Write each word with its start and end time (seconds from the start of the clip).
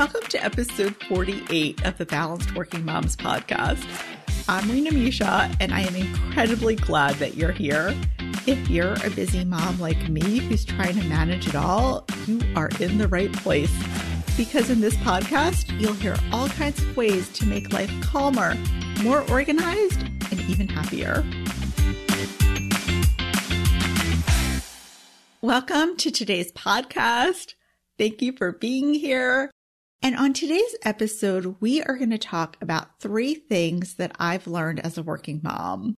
Welcome 0.00 0.28
to 0.30 0.42
episode 0.42 0.96
48 1.10 1.84
of 1.84 1.98
the 1.98 2.06
Balanced 2.06 2.54
Working 2.54 2.86
Moms 2.86 3.16
podcast. 3.16 3.84
I'm 4.48 4.70
Rena 4.70 4.92
Misha, 4.92 5.54
and 5.60 5.74
I 5.74 5.82
am 5.82 5.94
incredibly 5.94 6.74
glad 6.74 7.16
that 7.16 7.36
you're 7.36 7.52
here. 7.52 7.94
If 8.46 8.70
you're 8.70 8.94
a 9.04 9.10
busy 9.10 9.44
mom 9.44 9.78
like 9.78 10.08
me 10.08 10.38
who's 10.38 10.64
trying 10.64 10.98
to 10.98 11.04
manage 11.04 11.48
it 11.48 11.54
all, 11.54 12.06
you 12.26 12.40
are 12.56 12.70
in 12.80 12.96
the 12.96 13.08
right 13.08 13.30
place. 13.30 13.70
Because 14.38 14.70
in 14.70 14.80
this 14.80 14.96
podcast, 14.96 15.78
you'll 15.78 15.92
hear 15.92 16.16
all 16.32 16.48
kinds 16.48 16.82
of 16.82 16.96
ways 16.96 17.28
to 17.34 17.44
make 17.44 17.70
life 17.70 17.92
calmer, 18.00 18.54
more 19.02 19.30
organized, 19.30 20.00
and 20.00 20.40
even 20.48 20.66
happier. 20.66 21.22
Welcome 25.42 25.98
to 25.98 26.10
today's 26.10 26.52
podcast. 26.52 27.52
Thank 27.98 28.22
you 28.22 28.32
for 28.32 28.52
being 28.52 28.94
here. 28.94 29.50
And 30.02 30.16
on 30.16 30.32
today's 30.32 30.74
episode, 30.82 31.56
we 31.60 31.82
are 31.82 31.98
going 31.98 32.10
to 32.10 32.18
talk 32.18 32.56
about 32.62 33.00
three 33.00 33.34
things 33.34 33.96
that 33.96 34.16
I've 34.18 34.46
learned 34.46 34.80
as 34.80 34.96
a 34.96 35.02
working 35.02 35.40
mom. 35.44 35.94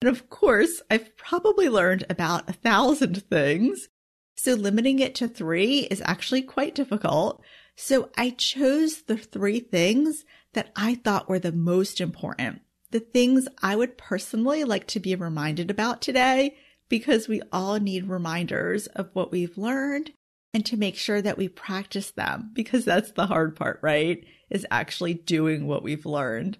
And 0.00 0.08
of 0.08 0.30
course, 0.30 0.80
I've 0.90 1.14
probably 1.18 1.68
learned 1.68 2.06
about 2.08 2.48
a 2.48 2.54
thousand 2.54 3.22
things. 3.28 3.88
So 4.36 4.54
limiting 4.54 4.98
it 4.98 5.14
to 5.16 5.28
three 5.28 5.80
is 5.80 6.02
actually 6.06 6.40
quite 6.40 6.74
difficult. 6.74 7.42
So 7.76 8.08
I 8.16 8.30
chose 8.30 9.02
the 9.02 9.18
three 9.18 9.60
things 9.60 10.24
that 10.54 10.70
I 10.74 10.94
thought 10.94 11.28
were 11.28 11.38
the 11.38 11.52
most 11.52 12.00
important, 12.00 12.62
the 12.92 13.00
things 13.00 13.46
I 13.62 13.76
would 13.76 13.98
personally 13.98 14.64
like 14.64 14.86
to 14.88 15.00
be 15.00 15.14
reminded 15.14 15.70
about 15.70 16.00
today, 16.00 16.56
because 16.88 17.28
we 17.28 17.42
all 17.52 17.78
need 17.78 18.08
reminders 18.08 18.86
of 18.86 19.10
what 19.12 19.30
we've 19.30 19.58
learned 19.58 20.12
and 20.54 20.64
to 20.64 20.76
make 20.76 20.96
sure 20.96 21.20
that 21.20 21.36
we 21.36 21.48
practice 21.48 22.12
them 22.12 22.50
because 22.54 22.84
that's 22.84 23.10
the 23.10 23.26
hard 23.26 23.56
part, 23.56 23.80
right? 23.82 24.24
Is 24.48 24.64
actually 24.70 25.14
doing 25.14 25.66
what 25.66 25.82
we've 25.82 26.06
learned. 26.06 26.58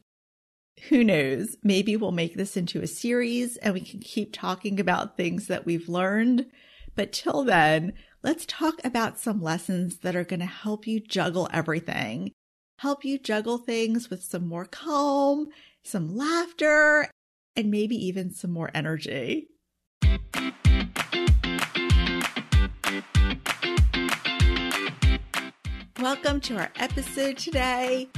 Who 0.88 1.04
knows? 1.04 1.56
Maybe 1.62 1.96
we'll 1.96 2.10
make 2.10 2.34
this 2.34 2.56
into 2.56 2.82
a 2.82 2.88
series 2.88 3.56
and 3.58 3.72
we 3.72 3.80
can 3.80 4.00
keep 4.00 4.32
talking 4.32 4.80
about 4.80 5.16
things 5.16 5.46
that 5.46 5.64
we've 5.64 5.88
learned. 5.88 6.46
But 6.96 7.12
till 7.12 7.44
then, 7.44 7.92
let's 8.24 8.44
talk 8.46 8.74
about 8.84 9.20
some 9.20 9.40
lessons 9.40 9.98
that 9.98 10.16
are 10.16 10.24
going 10.24 10.40
to 10.40 10.46
help 10.46 10.88
you 10.88 10.98
juggle 10.98 11.48
everything, 11.52 12.32
help 12.80 13.04
you 13.04 13.18
juggle 13.18 13.58
things 13.58 14.10
with 14.10 14.24
some 14.24 14.48
more 14.48 14.64
calm, 14.64 15.46
some 15.84 16.16
laughter, 16.16 17.08
and 17.54 17.70
maybe 17.70 17.94
even 17.94 18.32
some 18.32 18.50
more 18.50 18.72
energy. 18.74 19.46
Welcome 26.00 26.40
to 26.40 26.56
our 26.56 26.72
episode 26.74 27.38
today. 27.38 28.08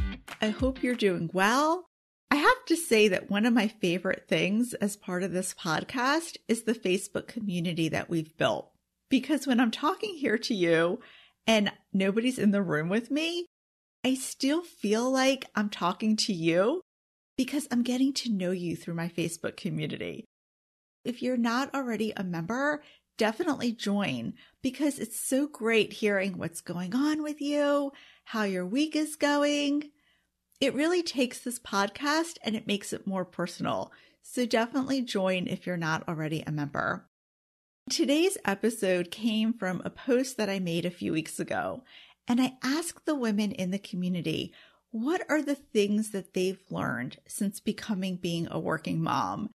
I 0.40 0.48
hope 0.48 0.82
you're 0.82 0.94
doing 0.94 1.28
well. 1.34 1.84
I 2.30 2.36
have 2.36 2.64
to 2.68 2.76
say 2.76 3.08
that 3.08 3.28
one 3.30 3.44
of 3.44 3.52
my 3.52 3.68
favorite 3.68 4.24
things 4.26 4.72
as 4.72 4.96
part 4.96 5.22
of 5.22 5.32
this 5.32 5.52
podcast 5.52 6.38
is 6.48 6.62
the 6.62 6.72
Facebook 6.72 7.26
community 7.26 7.90
that 7.90 8.08
we've 8.08 8.34
built. 8.38 8.70
Because 9.10 9.46
when 9.46 9.60
I'm 9.60 9.70
talking 9.70 10.14
here 10.14 10.38
to 10.38 10.54
you 10.54 11.00
and 11.46 11.70
nobody's 11.92 12.38
in 12.38 12.50
the 12.50 12.62
room 12.62 12.88
with 12.88 13.10
me, 13.10 13.44
I 14.02 14.14
still 14.14 14.62
feel 14.62 15.10
like 15.10 15.44
I'm 15.54 15.68
talking 15.68 16.16
to 16.16 16.32
you 16.32 16.80
because 17.36 17.68
I'm 17.70 17.82
getting 17.82 18.14
to 18.14 18.32
know 18.32 18.52
you 18.52 18.74
through 18.74 18.94
my 18.94 19.08
Facebook 19.08 19.58
community. 19.58 20.24
If 21.04 21.20
you're 21.20 21.36
not 21.36 21.74
already 21.74 22.14
a 22.16 22.24
member, 22.24 22.82
definitely 23.16 23.72
join 23.72 24.34
because 24.62 24.98
it's 24.98 25.18
so 25.18 25.46
great 25.46 25.92
hearing 25.92 26.38
what's 26.38 26.60
going 26.60 26.94
on 26.94 27.22
with 27.22 27.40
you, 27.40 27.92
how 28.24 28.44
your 28.44 28.66
week 28.66 28.96
is 28.96 29.16
going. 29.16 29.90
It 30.60 30.74
really 30.74 31.02
takes 31.02 31.38
this 31.40 31.58
podcast 31.58 32.36
and 32.42 32.56
it 32.56 32.66
makes 32.66 32.92
it 32.92 33.06
more 33.06 33.24
personal. 33.24 33.92
So 34.22 34.46
definitely 34.46 35.02
join 35.02 35.46
if 35.46 35.66
you're 35.66 35.76
not 35.76 36.08
already 36.08 36.42
a 36.46 36.52
member. 36.52 37.08
Today's 37.88 38.36
episode 38.44 39.12
came 39.12 39.52
from 39.52 39.80
a 39.84 39.90
post 39.90 40.36
that 40.38 40.48
I 40.48 40.58
made 40.58 40.84
a 40.84 40.90
few 40.90 41.12
weeks 41.12 41.38
ago, 41.38 41.84
and 42.26 42.40
I 42.40 42.54
asked 42.60 43.06
the 43.06 43.14
women 43.14 43.52
in 43.52 43.70
the 43.70 43.78
community 43.78 44.52
what 44.90 45.22
are 45.28 45.42
the 45.42 45.54
things 45.54 46.10
that 46.10 46.34
they've 46.34 46.60
learned 46.70 47.18
since 47.28 47.60
becoming 47.60 48.16
being 48.16 48.48
a 48.50 48.58
working 48.58 49.00
mom. 49.00 49.50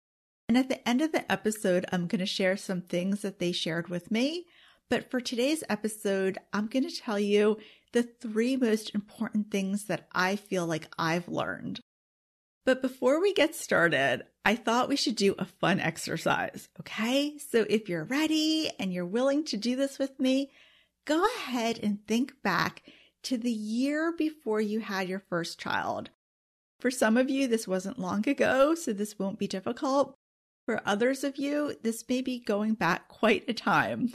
And 0.50 0.58
at 0.58 0.68
the 0.68 0.88
end 0.88 1.00
of 1.00 1.12
the 1.12 1.30
episode, 1.30 1.86
I'm 1.92 2.08
going 2.08 2.18
to 2.18 2.26
share 2.26 2.56
some 2.56 2.80
things 2.80 3.22
that 3.22 3.38
they 3.38 3.52
shared 3.52 3.86
with 3.86 4.10
me. 4.10 4.46
But 4.88 5.08
for 5.08 5.20
today's 5.20 5.62
episode, 5.68 6.38
I'm 6.52 6.66
going 6.66 6.88
to 6.88 7.00
tell 7.00 7.20
you 7.20 7.58
the 7.92 8.02
three 8.02 8.56
most 8.56 8.92
important 8.92 9.52
things 9.52 9.84
that 9.84 10.08
I 10.10 10.34
feel 10.34 10.66
like 10.66 10.92
I've 10.98 11.28
learned. 11.28 11.78
But 12.66 12.82
before 12.82 13.20
we 13.20 13.32
get 13.32 13.54
started, 13.54 14.24
I 14.44 14.56
thought 14.56 14.88
we 14.88 14.96
should 14.96 15.14
do 15.14 15.36
a 15.38 15.44
fun 15.44 15.78
exercise. 15.78 16.68
Okay. 16.80 17.38
So 17.38 17.64
if 17.70 17.88
you're 17.88 18.02
ready 18.02 18.72
and 18.80 18.92
you're 18.92 19.06
willing 19.06 19.44
to 19.44 19.56
do 19.56 19.76
this 19.76 20.00
with 20.00 20.18
me, 20.18 20.50
go 21.04 21.24
ahead 21.36 21.78
and 21.80 22.04
think 22.08 22.42
back 22.42 22.82
to 23.22 23.38
the 23.38 23.52
year 23.52 24.12
before 24.18 24.60
you 24.60 24.80
had 24.80 25.08
your 25.08 25.22
first 25.28 25.60
child. 25.60 26.10
For 26.80 26.90
some 26.90 27.16
of 27.16 27.30
you, 27.30 27.46
this 27.46 27.68
wasn't 27.68 28.00
long 28.00 28.28
ago, 28.28 28.74
so 28.74 28.92
this 28.92 29.16
won't 29.16 29.38
be 29.38 29.46
difficult. 29.46 30.16
For 30.66 30.80
others 30.84 31.24
of 31.24 31.36
you, 31.36 31.74
this 31.82 32.04
may 32.08 32.22
be 32.22 32.38
going 32.38 32.74
back 32.74 33.08
quite 33.08 33.44
a 33.48 33.54
time. 33.54 34.12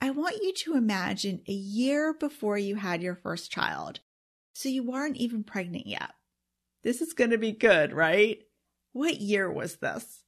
I 0.00 0.10
want 0.10 0.42
you 0.42 0.52
to 0.54 0.76
imagine 0.76 1.42
a 1.48 1.52
year 1.52 2.14
before 2.14 2.56
you 2.56 2.76
had 2.76 3.02
your 3.02 3.16
first 3.16 3.50
child. 3.50 4.00
So 4.54 4.68
you 4.68 4.82
weren't 4.82 5.16
even 5.16 5.44
pregnant 5.44 5.86
yet. 5.86 6.12
This 6.84 7.00
is 7.00 7.12
going 7.12 7.30
to 7.30 7.38
be 7.38 7.52
good, 7.52 7.92
right? 7.92 8.38
What 8.92 9.20
year 9.20 9.50
was 9.50 9.76
this? 9.76 10.24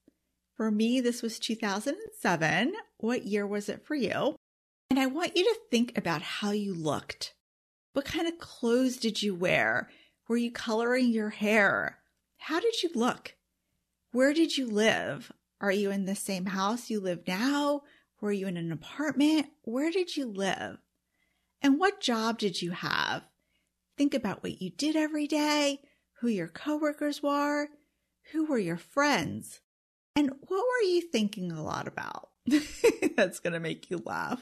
For 0.57 0.71
me, 0.71 1.01
this 1.01 1.23
was 1.23 1.39
2007. 1.39 2.75
What 2.99 3.25
year 3.25 3.47
was 3.47 3.69
it 3.69 3.87
for 3.87 3.95
you? 3.95 4.37
And 4.91 4.99
I 4.99 5.07
want 5.07 5.37
you 5.37 5.45
to 5.45 5.61
think 5.71 5.97
about 5.97 6.21
how 6.21 6.51
you 6.51 6.75
looked. 6.75 7.35
What 7.93 8.05
kind 8.05 8.29
of 8.29 8.39
clothes 8.39 8.97
did 8.97 9.23
you 9.23 9.35
wear? 9.35 9.89
Were 10.29 10.37
you 10.37 10.53
coloring 10.53 11.11
your 11.11 11.31
hair? 11.31 11.99
How 12.39 12.61
did 12.61 12.83
you 12.83 12.91
look? 12.95 13.37
Where 14.13 14.35
did 14.35 14.57
you 14.57 14.67
live? 14.67 15.33
Are 15.61 15.71
you 15.71 15.91
in 15.91 16.05
the 16.05 16.17
same 16.17 16.47
house 16.47 16.91
you 16.91 17.01
live 17.01 17.27
now? 17.29 17.83
Were 18.21 18.33
you 18.33 18.49
in 18.49 18.57
an 18.57 18.73
apartment? 18.73 19.47
Where 19.63 19.91
did 19.91 20.17
you 20.17 20.27
live? 20.27 20.79
And 21.63 21.79
what 21.79 22.01
job 22.01 22.39
did 22.39 22.61
you 22.61 22.73
have? 22.73 23.23
Think 23.97 24.15
about 24.15 24.43
what 24.43 24.61
you 24.61 24.71
did 24.71 24.97
every 24.97 25.27
day, 25.27 25.83
who 26.21 26.29
your 26.29 26.49
coworkers 26.49 27.23
were, 27.23 27.69
who 28.33 28.47
were 28.47 28.59
your 28.59 28.79
friends, 28.79 29.61
and 30.17 30.31
what 30.31 30.65
were 30.65 30.89
you 30.89 31.03
thinking 31.03 31.53
a 31.53 31.63
lot 31.63 31.87
about? 31.87 32.31
That's 33.17 33.39
going 33.39 33.53
to 33.53 33.61
make 33.61 33.91
you 33.91 34.03
laugh. 34.05 34.41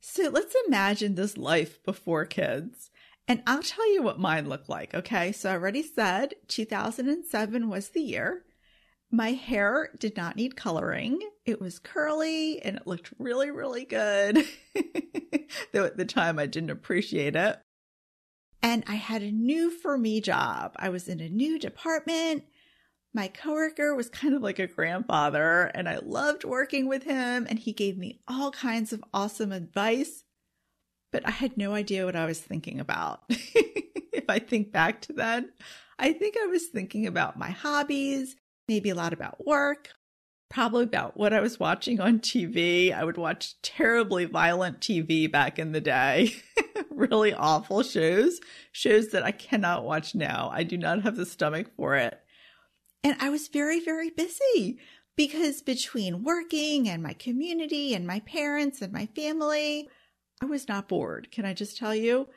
So 0.00 0.30
let's 0.30 0.54
imagine 0.66 1.14
this 1.14 1.36
life 1.36 1.82
before 1.82 2.24
kids. 2.24 2.90
And 3.26 3.42
I'll 3.46 3.62
tell 3.62 3.92
you 3.92 4.02
what 4.02 4.18
mine 4.18 4.48
looked 4.48 4.68
like. 4.68 4.94
Okay. 4.94 5.32
So 5.32 5.50
I 5.50 5.54
already 5.54 5.82
said 5.82 6.34
2007 6.48 7.68
was 7.68 7.90
the 7.90 8.00
year. 8.00 8.44
My 9.10 9.32
hair 9.32 9.90
did 9.98 10.16
not 10.16 10.36
need 10.36 10.54
coloring. 10.54 11.20
It 11.46 11.60
was 11.60 11.78
curly 11.78 12.60
and 12.60 12.76
it 12.76 12.86
looked 12.86 13.12
really, 13.18 13.50
really 13.50 13.86
good. 13.86 14.44
Though 15.72 15.84
at 15.84 15.96
the 15.96 16.04
time 16.04 16.38
I 16.38 16.46
didn't 16.46 16.70
appreciate 16.70 17.34
it. 17.34 17.58
And 18.62 18.84
I 18.86 18.96
had 18.96 19.22
a 19.22 19.32
new 19.32 19.70
for 19.70 19.96
me 19.96 20.20
job. 20.20 20.74
I 20.76 20.90
was 20.90 21.08
in 21.08 21.20
a 21.20 21.28
new 21.28 21.58
department. 21.58 22.44
My 23.14 23.28
coworker 23.28 23.94
was 23.94 24.10
kind 24.10 24.34
of 24.34 24.42
like 24.42 24.58
a 24.58 24.66
grandfather 24.66 25.70
and 25.74 25.88
I 25.88 26.00
loved 26.02 26.44
working 26.44 26.86
with 26.86 27.04
him 27.04 27.46
and 27.48 27.58
he 27.58 27.72
gave 27.72 27.96
me 27.96 28.20
all 28.28 28.50
kinds 28.50 28.92
of 28.92 29.02
awesome 29.14 29.52
advice. 29.52 30.24
But 31.12 31.26
I 31.26 31.30
had 31.30 31.56
no 31.56 31.72
idea 31.72 32.04
what 32.04 32.16
I 32.16 32.26
was 32.26 32.40
thinking 32.40 32.78
about. 32.78 33.22
if 33.30 34.24
I 34.28 34.38
think 34.38 34.70
back 34.70 35.00
to 35.02 35.14
then, 35.14 35.50
I 35.98 36.12
think 36.12 36.36
I 36.38 36.46
was 36.46 36.66
thinking 36.66 37.06
about 37.06 37.38
my 37.38 37.48
hobbies 37.48 38.36
maybe 38.68 38.90
a 38.90 38.94
lot 38.94 39.12
about 39.12 39.44
work, 39.46 39.88
probably 40.50 40.84
about 40.84 41.16
what 41.16 41.32
I 41.32 41.40
was 41.40 41.58
watching 41.58 42.00
on 42.00 42.20
TV. 42.20 42.92
I 42.92 43.04
would 43.04 43.16
watch 43.16 43.60
terribly 43.62 44.24
violent 44.26 44.80
TV 44.80 45.30
back 45.30 45.58
in 45.58 45.72
the 45.72 45.80
day, 45.80 46.32
really 46.90 47.34
awful 47.34 47.82
shows, 47.82 48.40
shows 48.72 49.08
that 49.08 49.24
I 49.24 49.32
cannot 49.32 49.84
watch 49.84 50.14
now. 50.14 50.50
I 50.52 50.62
do 50.62 50.76
not 50.76 51.02
have 51.02 51.16
the 51.16 51.26
stomach 51.26 51.70
for 51.76 51.96
it. 51.96 52.20
And 53.02 53.16
I 53.20 53.30
was 53.30 53.48
very, 53.48 53.80
very 53.80 54.10
busy 54.10 54.78
because 55.16 55.62
between 55.62 56.22
working 56.22 56.88
and 56.88 57.02
my 57.02 57.12
community 57.12 57.94
and 57.94 58.06
my 58.06 58.20
parents 58.20 58.82
and 58.82 58.92
my 58.92 59.06
family, 59.16 59.88
I 60.42 60.46
was 60.46 60.68
not 60.68 60.88
bored. 60.88 61.30
Can 61.30 61.44
I 61.44 61.54
just 61.54 61.76
tell 61.76 61.94
you? 61.94 62.28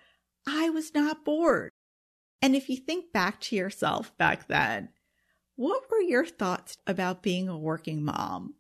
I 0.48 0.70
was 0.70 0.94
not 0.94 1.24
bored. 1.24 1.72
And 2.42 2.56
if 2.56 2.70
you 2.70 2.78
think 2.78 3.14
back 3.14 3.40
to 3.42 3.56
yourself 3.56 4.18
back 4.18 4.48
then, 4.48 4.90
what 5.62 5.84
were 5.92 6.02
your 6.02 6.26
thoughts 6.26 6.76
about 6.88 7.22
being 7.22 7.48
a 7.48 7.56
working 7.56 8.04
mom? 8.04 8.56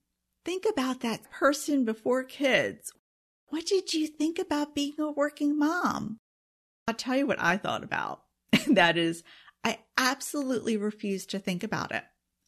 Think 0.45 0.67
about 0.69 0.99
that 0.99 1.31
person 1.31 1.83
before 1.83 2.23
kids. 2.23 2.93
What 3.47 3.65
did 3.65 3.91
you 3.91 4.05
think 4.05 4.37
about 4.37 4.75
being 4.75 4.93
a 4.99 5.09
working 5.09 5.57
mom? 5.57 6.19
I'll 6.87 6.93
tell 6.93 7.17
you 7.17 7.25
what 7.25 7.41
I 7.41 7.57
thought 7.57 7.83
about. 7.83 8.21
That 8.67 8.99
is, 8.99 9.23
I 9.63 9.79
absolutely 9.97 10.77
refused 10.77 11.31
to 11.31 11.39
think 11.39 11.63
about 11.63 11.91
it. 11.91 12.03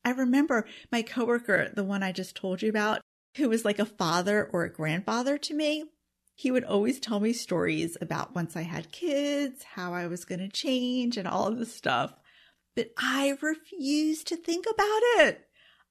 I 0.05 0.11
remember 0.11 0.67
my 0.91 1.01
coworker, 1.01 1.71
the 1.73 1.83
one 1.83 2.03
I 2.03 2.11
just 2.11 2.35
told 2.35 2.61
you 2.61 2.69
about, 2.69 3.01
who 3.37 3.49
was 3.49 3.65
like 3.65 3.79
a 3.79 3.85
father 3.85 4.47
or 4.53 4.65
a 4.65 4.71
grandfather 4.71 5.39
to 5.39 5.55
me. 5.55 5.85
He 6.35 6.51
would 6.51 6.63
always 6.63 6.99
tell 6.99 7.19
me 7.19 7.33
stories 7.33 7.97
about 7.99 8.35
once 8.35 8.55
I 8.55 8.61
had 8.61 8.91
kids, 8.91 9.63
how 9.63 9.95
I 9.95 10.05
was 10.05 10.25
going 10.25 10.41
to 10.41 10.47
change, 10.47 11.17
and 11.17 11.27
all 11.27 11.47
of 11.47 11.57
this 11.57 11.75
stuff. 11.75 12.13
But 12.75 12.91
I 12.97 13.37
refused 13.41 14.27
to 14.27 14.35
think 14.35 14.65
about 14.65 15.01
it. 15.19 15.47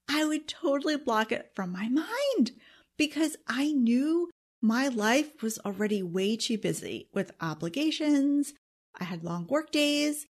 I 0.09 0.25
would 0.25 0.47
totally 0.47 0.97
block 0.97 1.31
it 1.31 1.51
from 1.55 1.71
my 1.71 1.87
mind 1.87 2.51
because 2.97 3.37
I 3.47 3.71
knew 3.71 4.29
my 4.61 4.87
life 4.87 5.41
was 5.41 5.59
already 5.59 6.03
way 6.03 6.35
too 6.35 6.57
busy 6.57 7.09
with 7.13 7.31
obligations. 7.41 8.53
I 8.99 9.05
had 9.05 9.23
long 9.23 9.47
work 9.47 9.71
days 9.71 10.25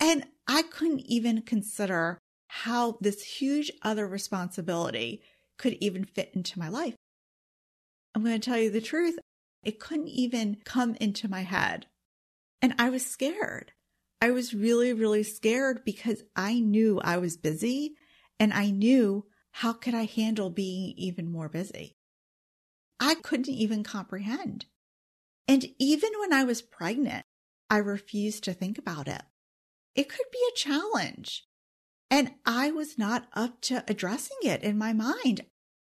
and 0.00 0.24
I 0.46 0.62
couldn't 0.62 1.00
even 1.00 1.42
consider 1.42 2.18
how 2.48 2.98
this 3.00 3.22
huge 3.22 3.70
other 3.82 4.06
responsibility 4.06 5.22
could 5.58 5.76
even 5.80 6.04
fit 6.04 6.30
into 6.34 6.58
my 6.58 6.68
life. 6.68 6.94
I'm 8.14 8.22
going 8.22 8.40
to 8.40 8.50
tell 8.50 8.58
you 8.58 8.70
the 8.70 8.80
truth. 8.80 9.18
It 9.64 9.80
couldn't 9.80 10.08
even 10.08 10.58
come 10.64 10.94
into 11.00 11.28
my 11.28 11.42
head. 11.42 11.86
And 12.62 12.74
I 12.78 12.88
was 12.88 13.04
scared. 13.04 13.72
I 14.20 14.30
was 14.30 14.54
really, 14.54 14.92
really 14.92 15.22
scared 15.22 15.84
because 15.84 16.22
I 16.34 16.60
knew 16.60 17.00
I 17.00 17.18
was 17.18 17.36
busy 17.36 17.94
and 18.40 18.52
I 18.52 18.70
knew 18.70 19.26
how 19.52 19.72
could 19.72 19.94
I 19.94 20.04
handle 20.04 20.50
being 20.50 20.94
even 20.96 21.30
more 21.30 21.48
busy? 21.48 21.96
I 22.98 23.14
couldn't 23.14 23.48
even 23.50 23.82
comprehend. 23.82 24.66
And 25.46 25.66
even 25.78 26.10
when 26.18 26.32
I 26.32 26.44
was 26.44 26.62
pregnant, 26.62 27.24
I 27.70 27.78
refused 27.78 28.44
to 28.44 28.54
think 28.54 28.78
about 28.78 29.08
it. 29.08 29.22
It 29.94 30.08
could 30.08 30.26
be 30.32 30.38
a 30.50 30.56
challenge. 30.56 31.44
And 32.10 32.34
I 32.44 32.70
was 32.70 32.98
not 32.98 33.26
up 33.32 33.60
to 33.62 33.84
addressing 33.88 34.38
it 34.42 34.62
in 34.62 34.78
my 34.78 34.92
mind. 34.92 35.42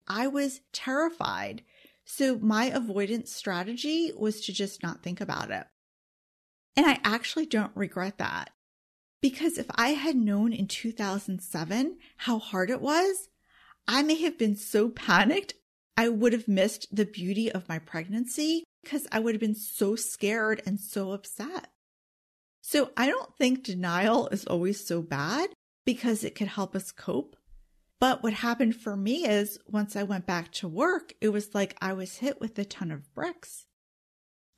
I 0.07 0.27
was 0.27 0.61
terrified. 0.73 1.63
So 2.05 2.39
my 2.39 2.67
avoidance 2.67 3.33
strategy 3.33 4.13
was 4.17 4.41
to 4.47 4.53
just 4.53 4.83
not 4.83 5.03
think 5.03 5.21
about 5.21 5.51
it. 5.51 5.67
And 6.79 6.87
I 6.87 7.01
actually 7.03 7.47
don't 7.47 7.73
regret 7.75 8.19
that 8.19 8.51
because 9.21 9.59
if 9.59 9.67
I 9.75 9.95
had 9.95 10.15
known 10.15 10.53
in 10.53 10.69
2007 10.69 11.99
how 12.19 12.39
hard 12.39 12.71
it 12.71 12.81
was, 12.81 13.31
I 13.89 14.05
may 14.05 14.15
have 14.23 14.39
been 14.39 14.55
so 14.55 14.89
panicked, 14.89 15.55
I 15.97 16.09
would 16.09 16.33
have 16.33 16.47
missed 16.47 16.87
the 16.95 17.05
beauty 17.05 17.51
of 17.51 17.69
my 17.69 17.81
pregnancy 17.81 18.63
because 18.85 19.09
I 19.11 19.19
would 19.19 19.35
have 19.35 19.41
been 19.41 19.57
so 19.57 19.97
scared 19.97 20.63
and 20.65 20.79
so 20.79 21.11
upset. 21.11 21.67
So 22.61 22.93
I 22.97 23.09
don't 23.09 23.37
think 23.37 23.65
denial 23.65 24.29
is 24.29 24.45
always 24.45 24.87
so 24.87 25.03
bad 25.03 25.51
because 25.85 26.23
it 26.23 26.37
could 26.37 26.47
help 26.47 26.77
us 26.77 26.93
cope. 26.93 27.35
But 27.99 28.23
what 28.23 28.35
happened 28.35 28.77
for 28.77 28.97
me 28.97 29.27
is 29.27 29.59
once 29.67 29.97
I 29.97 30.05
went 30.05 30.27
back 30.27 30.53
to 30.53 30.69
work, 30.69 31.13
it 31.21 31.31
was 31.31 31.57
like 31.57 31.77
I 31.81 31.93
was 31.93 32.19
hit 32.19 32.41
with 32.41 32.57
a 32.57 32.65
ton 32.65 32.93
of 32.93 33.13
bricks. 33.13 33.67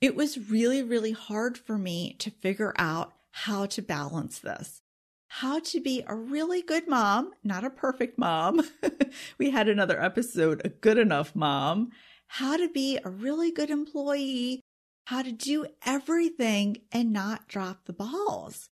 It 0.01 0.15
was 0.15 0.49
really, 0.49 0.81
really 0.81 1.11
hard 1.11 1.59
for 1.59 1.77
me 1.77 2.15
to 2.17 2.31
figure 2.31 2.73
out 2.77 3.13
how 3.29 3.67
to 3.67 3.83
balance 3.83 4.39
this, 4.39 4.81
how 5.27 5.59
to 5.59 5.79
be 5.79 6.03
a 6.07 6.15
really 6.15 6.63
good 6.63 6.87
mom, 6.87 7.33
not 7.43 7.63
a 7.63 7.69
perfect 7.69 8.17
mom. 8.17 8.61
we 9.37 9.51
had 9.51 9.69
another 9.69 10.01
episode, 10.01 10.59
a 10.65 10.69
good 10.69 10.97
enough 10.97 11.35
mom, 11.35 11.91
how 12.29 12.57
to 12.57 12.67
be 12.67 12.97
a 13.05 13.11
really 13.11 13.51
good 13.51 13.69
employee, 13.69 14.61
how 15.05 15.21
to 15.21 15.31
do 15.31 15.67
everything 15.85 16.77
and 16.91 17.13
not 17.13 17.47
drop 17.47 17.85
the 17.85 17.93
balls. 17.93 18.69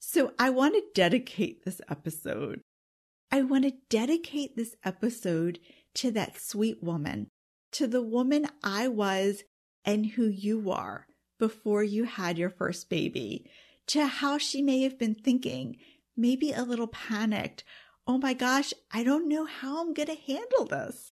So 0.00 0.32
I 0.38 0.48
want 0.48 0.74
to 0.74 0.82
dedicate 0.94 1.66
this 1.66 1.82
episode. 1.90 2.62
I 3.30 3.42
want 3.42 3.64
to 3.64 3.74
dedicate 3.90 4.56
this 4.56 4.76
episode 4.82 5.58
to 5.96 6.10
that 6.12 6.40
sweet 6.40 6.82
woman, 6.82 7.28
to 7.72 7.86
the 7.86 8.02
woman 8.02 8.46
I 8.62 8.88
was 8.88 9.42
and 9.84 10.06
who 10.06 10.26
you 10.26 10.70
are 10.70 11.06
before 11.38 11.82
you 11.82 12.04
had 12.04 12.38
your 12.38 12.50
first 12.50 12.88
baby, 12.88 13.50
to 13.86 14.06
how 14.06 14.38
she 14.38 14.62
may 14.62 14.82
have 14.82 14.98
been 14.98 15.14
thinking, 15.14 15.76
maybe 16.16 16.52
a 16.52 16.62
little 16.62 16.86
panicked. 16.86 17.64
Oh 18.06 18.18
my 18.18 18.34
gosh, 18.34 18.72
I 18.92 19.02
don't 19.02 19.28
know 19.28 19.46
how 19.46 19.80
I'm 19.80 19.94
going 19.94 20.08
to 20.08 20.14
handle 20.14 20.64
this. 20.64 21.12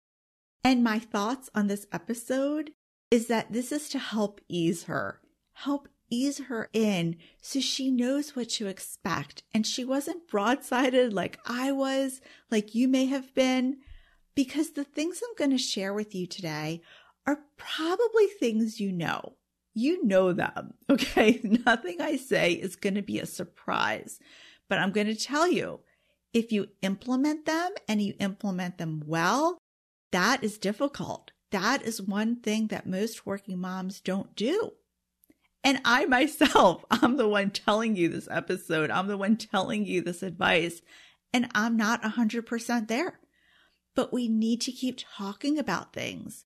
And 0.63 0.83
my 0.83 0.99
thoughts 0.99 1.49
on 1.55 1.67
this 1.67 1.87
episode 1.91 2.71
is 3.09 3.27
that 3.27 3.53
this 3.53 3.71
is 3.71 3.89
to 3.89 3.99
help 3.99 4.41
ease 4.47 4.83
her, 4.83 5.21
help 5.53 5.87
ease 6.09 6.39
her 6.39 6.69
in 6.73 7.15
so 7.41 7.59
she 7.59 7.89
knows 7.89 8.35
what 8.35 8.49
to 8.49 8.67
expect. 8.67 9.43
And 9.53 9.65
she 9.65 9.85
wasn't 9.85 10.27
broadsided 10.27 11.13
like 11.13 11.39
I 11.45 11.71
was, 11.71 12.21
like 12.51 12.75
you 12.75 12.87
may 12.87 13.05
have 13.05 13.33
been, 13.33 13.77
because 14.35 14.71
the 14.71 14.83
things 14.83 15.21
I'm 15.23 15.35
going 15.35 15.51
to 15.51 15.57
share 15.57 15.93
with 15.93 16.13
you 16.13 16.27
today 16.27 16.81
are 17.29 17.39
probably 17.57 18.25
things 18.25 18.79
you 18.79 18.91
know. 18.91 19.35
You 19.75 20.03
know 20.03 20.33
them, 20.33 20.73
okay? 20.89 21.39
Nothing 21.43 22.01
I 22.01 22.17
say 22.17 22.53
is 22.53 22.75
going 22.75 22.95
to 22.95 23.03
be 23.03 23.19
a 23.19 23.25
surprise, 23.25 24.19
but 24.67 24.79
I'm 24.79 24.91
going 24.91 25.07
to 25.07 25.15
tell 25.15 25.47
you 25.47 25.81
if 26.33 26.51
you 26.51 26.67
implement 26.81 27.45
them 27.45 27.71
and 27.87 28.01
you 28.01 28.15
implement 28.19 28.77
them 28.77 29.03
well, 29.05 29.59
that 30.11 30.43
is 30.43 30.57
difficult. 30.57 31.31
That 31.51 31.83
is 31.83 32.01
one 32.01 32.37
thing 32.37 32.67
that 32.67 32.87
most 32.87 33.25
working 33.25 33.59
moms 33.59 34.01
don't 34.01 34.35
do. 34.35 34.71
And 35.63 35.79
I 35.85 36.05
myself, 36.05 36.83
I'm 36.91 37.17
the 37.17 37.27
one 37.27 37.51
telling 37.51 37.95
you 37.95 38.09
this 38.09 38.27
episode. 38.31 38.89
I'm 38.89 39.07
the 39.07 39.17
one 39.17 39.37
telling 39.37 39.85
you 39.85 40.01
this 40.01 40.23
advice, 40.23 40.81
and 41.31 41.47
I'm 41.53 41.77
not 41.77 42.01
100% 42.01 42.87
there. 42.87 43.19
But 43.95 44.13
we 44.13 44.27
need 44.27 44.61
to 44.61 44.71
keep 44.71 44.99
talking 44.99 45.59
about 45.59 45.93
things 45.93 46.45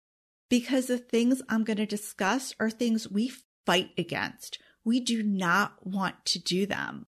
because 0.53 0.85
the 0.85 0.99
things 0.99 1.41
I'm 1.49 1.63
going 1.63 1.77
to 1.77 1.85
discuss 1.87 2.53
are 2.59 2.69
things 2.69 3.09
we 3.09 3.31
fight 3.65 3.89
against. 3.97 4.59
We 4.85 4.99
do 4.99 5.23
not 5.23 5.73
want 5.81 6.25
to 6.25 6.39
do 6.39 6.67
them. 6.67 7.07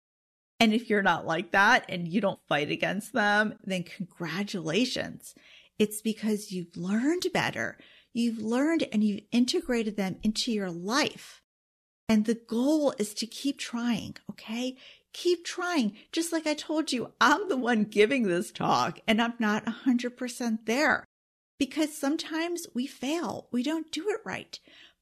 And 0.59 0.75
if 0.75 0.91
you're 0.91 1.01
not 1.01 1.25
like 1.25 1.51
that 1.51 1.85
and 1.89 2.07
you 2.07 2.21
don't 2.21 2.39
fight 2.47 2.69
against 2.69 3.13
them, 3.13 3.55
then 3.63 3.81
congratulations. 3.81 5.33
It's 5.79 6.03
because 6.03 6.51
you've 6.51 6.77
learned 6.77 7.23
better. 7.33 7.79
You've 8.13 8.37
learned 8.37 8.87
and 8.93 9.03
you've 9.03 9.23
integrated 9.31 9.97
them 9.97 10.17
into 10.21 10.51
your 10.51 10.69
life. 10.69 11.41
And 12.07 12.25
the 12.25 12.39
goal 12.47 12.93
is 12.99 13.11
to 13.15 13.25
keep 13.25 13.57
trying. 13.57 14.17
Okay. 14.29 14.77
Keep 15.13 15.45
trying. 15.45 15.93
Just 16.11 16.31
like 16.31 16.45
I 16.45 16.53
told 16.53 16.91
you, 16.91 17.11
I'm 17.19 17.49
the 17.49 17.57
one 17.57 17.85
giving 17.85 18.27
this 18.27 18.51
talk 18.51 18.99
and 19.07 19.19
I'm 19.19 19.33
not 19.39 19.65
100% 19.65 20.59
there 20.67 21.07
because 21.61 21.95
sometimes 21.95 22.65
we 22.73 22.87
fail. 22.87 23.47
We 23.51 23.61
don't 23.61 23.91
do 23.91 24.09
it 24.09 24.21
right, 24.25 24.59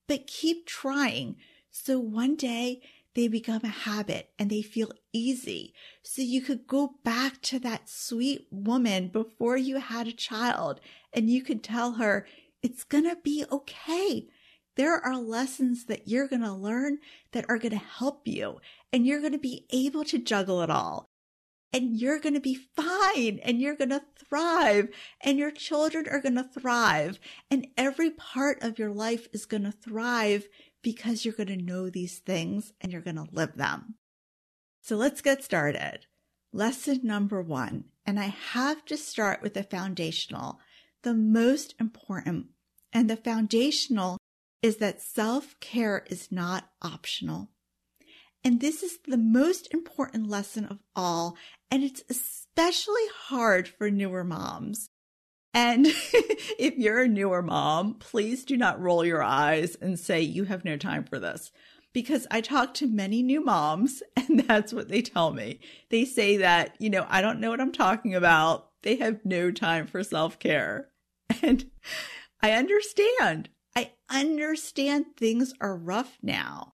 but 0.09 0.27
keep 0.27 0.65
trying. 0.65 1.37
So 1.71 1.97
one 1.99 2.35
day 2.35 2.81
they 3.15 3.29
become 3.29 3.61
a 3.63 3.69
habit 3.69 4.31
and 4.37 4.49
they 4.49 4.61
feel 4.61 4.91
easy. 5.13 5.73
So 6.03 6.21
you 6.21 6.41
could 6.41 6.67
go 6.67 6.95
back 7.05 7.41
to 7.43 7.59
that 7.59 7.87
sweet 7.87 8.45
woman 8.51 9.07
before 9.07 9.55
you 9.55 9.77
had 9.77 10.09
a 10.09 10.11
child 10.11 10.81
and 11.13 11.29
you 11.29 11.43
could 11.43 11.63
tell 11.63 11.93
her 11.93 12.27
it's 12.61 12.83
going 12.83 13.05
to 13.05 13.15
be 13.23 13.45
okay. 13.49 14.27
There 14.75 14.99
are 14.99 15.15
lessons 15.15 15.85
that 15.85 16.09
you're 16.09 16.27
going 16.27 16.41
to 16.41 16.51
learn 16.51 16.97
that 17.31 17.45
are 17.47 17.57
going 17.57 17.71
to 17.71 17.77
help 17.77 18.27
you 18.27 18.59
and 18.91 19.07
you're 19.07 19.21
going 19.21 19.31
to 19.31 19.37
be 19.37 19.65
able 19.71 20.03
to 20.03 20.19
juggle 20.19 20.61
it 20.61 20.69
all 20.69 21.09
and 21.71 21.97
you're 21.97 22.19
going 22.19 22.33
to 22.33 22.39
be 22.39 22.57
fine 22.75 23.39
and 23.43 23.61
you're 23.61 23.75
going 23.75 23.89
to 23.89 24.01
thrive 24.27 24.89
and 25.21 25.37
your 25.37 25.51
children 25.51 26.05
are 26.09 26.21
going 26.21 26.35
to 26.35 26.43
thrive 26.43 27.19
and 27.51 27.67
every 27.77 28.09
part 28.11 28.61
of 28.63 28.79
your 28.79 28.91
life 28.91 29.27
is 29.33 29.45
going 29.45 29.63
to 29.63 29.71
thrive 29.71 30.47
because 30.81 31.25
you're 31.25 31.33
going 31.33 31.47
to 31.47 31.57
know 31.57 31.89
these 31.89 32.19
things 32.19 32.73
and 32.81 32.91
you're 32.91 33.01
going 33.01 33.15
to 33.15 33.27
live 33.31 33.55
them. 33.55 33.95
So 34.81 34.95
let's 34.95 35.21
get 35.21 35.43
started. 35.43 36.05
Lesson 36.51 37.01
number 37.03 37.41
one, 37.41 37.85
and 38.05 38.19
I 38.19 38.33
have 38.53 38.83
to 38.85 38.97
start 38.97 39.43
with 39.43 39.53
the 39.53 39.63
foundational, 39.63 40.59
the 41.03 41.13
most 41.13 41.75
important. 41.79 42.47
And 42.91 43.07
the 43.07 43.15
foundational 43.15 44.17
is 44.63 44.77
that 44.77 45.01
self 45.01 45.59
care 45.59 46.03
is 46.09 46.31
not 46.31 46.69
optional. 46.81 47.51
And 48.43 48.61
this 48.61 48.83
is 48.83 48.99
the 49.05 49.17
most 49.17 49.73
important 49.73 50.29
lesson 50.29 50.65
of 50.65 50.79
all. 50.95 51.35
And 51.69 51.83
it's 51.83 52.03
especially 52.09 53.07
hard 53.27 53.67
for 53.67 53.91
newer 53.91 54.23
moms. 54.23 54.89
And 55.53 55.87
if 56.59 56.77
you're 56.77 57.01
a 57.01 57.07
newer 57.07 57.41
mom, 57.41 57.95
please 57.95 58.45
do 58.45 58.55
not 58.55 58.79
roll 58.79 59.03
your 59.03 59.23
eyes 59.23 59.75
and 59.75 59.99
say 59.99 60.21
you 60.21 60.45
have 60.45 60.63
no 60.63 60.77
time 60.77 61.03
for 61.03 61.19
this. 61.19 61.51
Because 61.91 62.27
I 62.29 62.41
talk 62.41 62.75
to 62.75 62.87
many 62.87 63.23
new 63.23 63.43
moms 63.43 64.03
and 64.15 64.41
that's 64.41 64.73
what 64.73 64.89
they 64.89 65.01
tell 65.01 65.31
me. 65.31 65.59
They 65.89 66.05
say 66.05 66.37
that, 66.37 66.75
you 66.79 66.89
know, 66.89 67.05
I 67.09 67.21
don't 67.21 67.39
know 67.39 67.49
what 67.49 67.61
I'm 67.61 67.71
talking 67.71 68.15
about. 68.15 68.69
They 68.83 68.95
have 68.97 69.25
no 69.25 69.51
time 69.51 69.87
for 69.87 70.03
self 70.03 70.39
care. 70.39 70.89
And 71.41 71.69
I 72.41 72.53
understand. 72.53 73.49
I 73.75 73.91
understand 74.09 75.05
things 75.15 75.53
are 75.61 75.75
rough 75.75 76.17
now. 76.21 76.73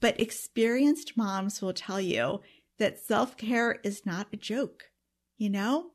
But 0.00 0.20
experienced 0.20 1.16
moms 1.16 1.60
will 1.60 1.72
tell 1.72 2.00
you 2.00 2.40
that 2.78 2.98
self 2.98 3.36
care 3.36 3.78
is 3.84 4.04
not 4.04 4.28
a 4.32 4.36
joke, 4.36 4.90
you 5.38 5.50
know? 5.50 5.90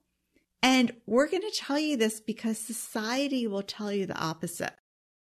And 0.61 0.93
we're 1.05 1.29
going 1.29 1.43
to 1.43 1.55
tell 1.55 1.77
you 1.77 1.95
this 1.97 2.19
because 2.19 2.57
society 2.57 3.45
will 3.45 3.61
tell 3.61 3.91
you 3.91 4.05
the 4.05 4.17
opposite. 4.17 4.73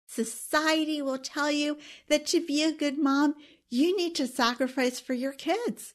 Society 0.09 1.00
will 1.00 1.19
tell 1.19 1.50
you 1.50 1.79
that 2.09 2.27
to 2.27 2.45
be 2.45 2.65
a 2.65 2.73
good 2.73 2.99
mom, 2.99 3.37
you 3.69 3.97
need 3.97 4.17
to 4.17 4.27
sacrifice 4.27 4.99
for 4.99 5.15
your 5.15 5.33
kids. 5.33 5.95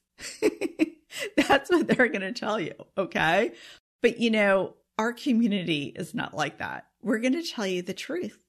That's 1.35 1.69
what 1.69 1.87
they're 1.87 2.07
going 2.07 2.21
to 2.21 2.31
tell 2.31 2.59
you. 2.59 2.73
Okay. 2.97 3.51
But 4.01 4.19
you 4.19 4.31
know, 4.31 4.75
our 4.97 5.11
community 5.11 5.91
is 5.95 6.13
not 6.13 6.33
like 6.33 6.59
that. 6.59 6.85
We're 7.01 7.19
going 7.19 7.33
to 7.33 7.43
tell 7.43 7.67
you 7.67 7.81
the 7.81 7.93
truth. 7.93 8.39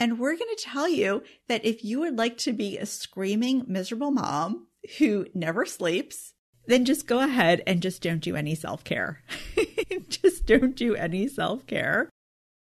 And 0.00 0.18
we're 0.18 0.36
going 0.36 0.54
to 0.56 0.62
tell 0.62 0.88
you 0.88 1.22
that 1.48 1.64
if 1.64 1.84
you 1.84 2.00
would 2.00 2.16
like 2.16 2.38
to 2.38 2.52
be 2.52 2.78
a 2.78 2.86
screaming, 2.86 3.64
miserable 3.66 4.12
mom 4.12 4.68
who 4.98 5.26
never 5.34 5.66
sleeps, 5.66 6.34
then 6.66 6.84
just 6.84 7.06
go 7.06 7.20
ahead 7.20 7.62
and 7.66 7.82
just 7.82 8.02
don't 8.02 8.20
do 8.20 8.36
any 8.36 8.54
self 8.54 8.84
care. 8.84 9.22
just 10.08 10.46
don't 10.46 10.76
do 10.76 10.94
any 10.94 11.26
self 11.26 11.66
care. 11.66 12.10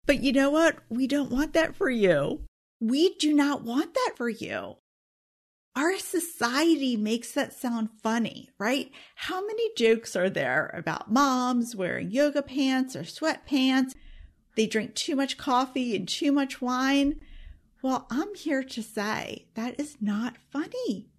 But 0.06 0.22
you 0.22 0.34
know 0.34 0.50
what? 0.50 0.78
We 0.90 1.08
don't 1.08 1.32
want 1.32 1.54
that 1.54 1.76
for 1.76 1.90
you. 1.90 2.42
We 2.80 3.16
do 3.16 3.32
not 3.32 3.64
want 3.64 3.94
that 3.94 4.14
for 4.16 4.28
you. 4.28 4.78
Our 5.76 5.98
society 6.00 6.98
makes 6.98 7.32
that 7.32 7.54
sound 7.54 7.90
funny, 8.04 8.50
right? 8.60 8.92
How 9.16 9.46
many 9.46 9.70
jokes 9.78 10.18
are 10.18 10.30
there 10.30 10.70
about 10.74 11.12
moms 11.12 11.76
wearing 11.76 12.12
yoga 12.12 12.42
pants 12.42 12.94
or 12.96 13.04
sweatpants? 13.04 13.94
They 14.56 14.68
drink 14.68 14.96
too 14.96 15.16
much 15.16 15.38
coffee 15.38 15.96
and 15.96 16.08
too 16.08 16.32
much 16.32 16.62
wine. 16.62 17.20
Well, 17.82 18.08
I'm 18.12 18.36
here 18.36 18.64
to 18.64 18.84
say 18.84 19.48
that 19.56 19.80
is 19.80 19.98
not 20.02 20.38
funny. 20.52 21.10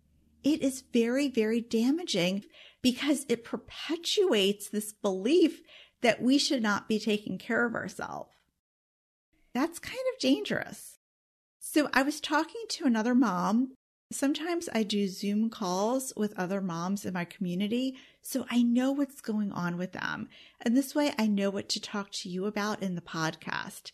It 0.44 0.62
is 0.62 0.84
very, 0.92 1.28
very 1.28 1.60
damaging 1.60 2.44
because 2.82 3.24
it 3.28 3.44
perpetuates 3.44 4.68
this 4.68 4.92
belief 4.92 5.62
that 6.02 6.20
we 6.20 6.36
should 6.36 6.62
not 6.62 6.88
be 6.88 6.98
taking 6.98 7.38
care 7.38 7.64
of 7.64 7.74
ourselves. 7.74 8.30
That's 9.54 9.78
kind 9.78 9.98
of 10.12 10.20
dangerous. 10.20 10.98
So 11.60 11.88
I 11.92 12.02
was 12.02 12.20
talking 12.20 12.64
to 12.70 12.86
another 12.86 13.14
mom. 13.14 13.74
Sometimes 14.12 14.68
I 14.74 14.82
do 14.82 15.08
Zoom 15.08 15.50
calls 15.50 16.12
with 16.16 16.38
other 16.38 16.60
moms 16.60 17.04
in 17.04 17.14
my 17.14 17.24
community, 17.24 17.96
so 18.20 18.46
I 18.50 18.62
know 18.62 18.92
what's 18.92 19.20
going 19.20 19.52
on 19.52 19.76
with 19.76 19.92
them. 19.92 20.28
And 20.60 20.76
this 20.76 20.94
way 20.94 21.12
I 21.18 21.26
know 21.26 21.50
what 21.50 21.68
to 21.70 21.80
talk 21.80 22.10
to 22.12 22.28
you 22.28 22.46
about 22.46 22.82
in 22.82 22.94
the 22.94 23.00
podcast. 23.00 23.92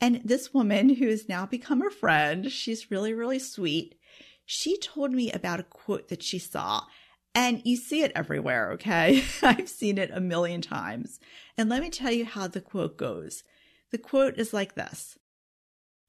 And 0.00 0.22
this 0.24 0.54
woman 0.54 0.88
who 0.94 1.08
has 1.08 1.28
now 1.28 1.46
become 1.46 1.82
a 1.82 1.90
friend, 1.90 2.50
she's 2.50 2.90
really, 2.90 3.12
really 3.12 3.38
sweet. 3.38 3.96
She 4.46 4.78
told 4.78 5.12
me 5.12 5.30
about 5.30 5.60
a 5.60 5.64
quote 5.64 6.08
that 6.08 6.22
she 6.22 6.38
saw 6.38 6.82
and 7.34 7.62
you 7.64 7.76
see 7.76 8.02
it 8.02 8.12
everywhere, 8.14 8.72
okay? 8.72 9.22
I've 9.42 9.68
seen 9.68 9.98
it 9.98 10.10
a 10.12 10.20
million 10.20 10.60
times. 10.60 11.20
And 11.56 11.68
let 11.68 11.82
me 11.82 11.90
tell 11.90 12.10
you 12.10 12.24
how 12.24 12.48
the 12.48 12.60
quote 12.60 12.96
goes. 12.96 13.44
The 13.92 13.98
quote 13.98 14.38
is 14.38 14.52
like 14.52 14.74
this 14.74 15.16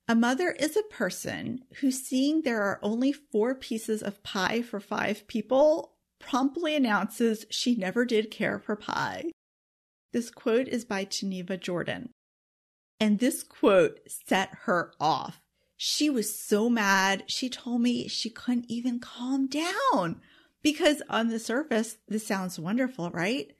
A 0.08 0.16
mother 0.16 0.52
is 0.52 0.76
a 0.76 0.84
person 0.94 1.64
who, 1.80 1.92
seeing 1.92 2.42
there 2.42 2.62
are 2.62 2.80
only 2.82 3.12
four 3.12 3.56
pieces 3.56 4.02
of 4.02 4.24
pie 4.24 4.62
for 4.62 4.80
five 4.80 5.26
people, 5.28 5.94
promptly 6.20 6.76
announces 6.76 7.46
she 7.50 7.76
never 7.76 8.06
did 8.06 8.30
care 8.32 8.60
for 8.60 8.76
pie. 8.76 9.26
This 10.12 10.30
quote 10.30 10.68
is 10.68 10.84
by 10.84 11.06
Tenneva 11.06 11.60
Jordan. 11.60 12.10
And 13.00 13.20
this 13.20 13.42
quote 13.44 14.00
set 14.08 14.50
her 14.64 14.94
off. 15.00 15.40
She 15.78 16.10
was 16.10 16.38
so 16.38 16.70
mad. 16.70 17.24
She 17.28 17.50
told 17.50 17.82
me 17.82 18.08
she 18.08 18.30
couldn't 18.30 18.70
even 18.70 19.00
calm 19.00 19.48
down. 19.48 20.22
Because 20.62 21.02
on 21.10 21.30
the 21.30 21.40
surface, 21.40 21.98
this 22.08 22.28
sounds 22.28 22.60
wonderful, 22.60 23.10
right? 23.10 23.52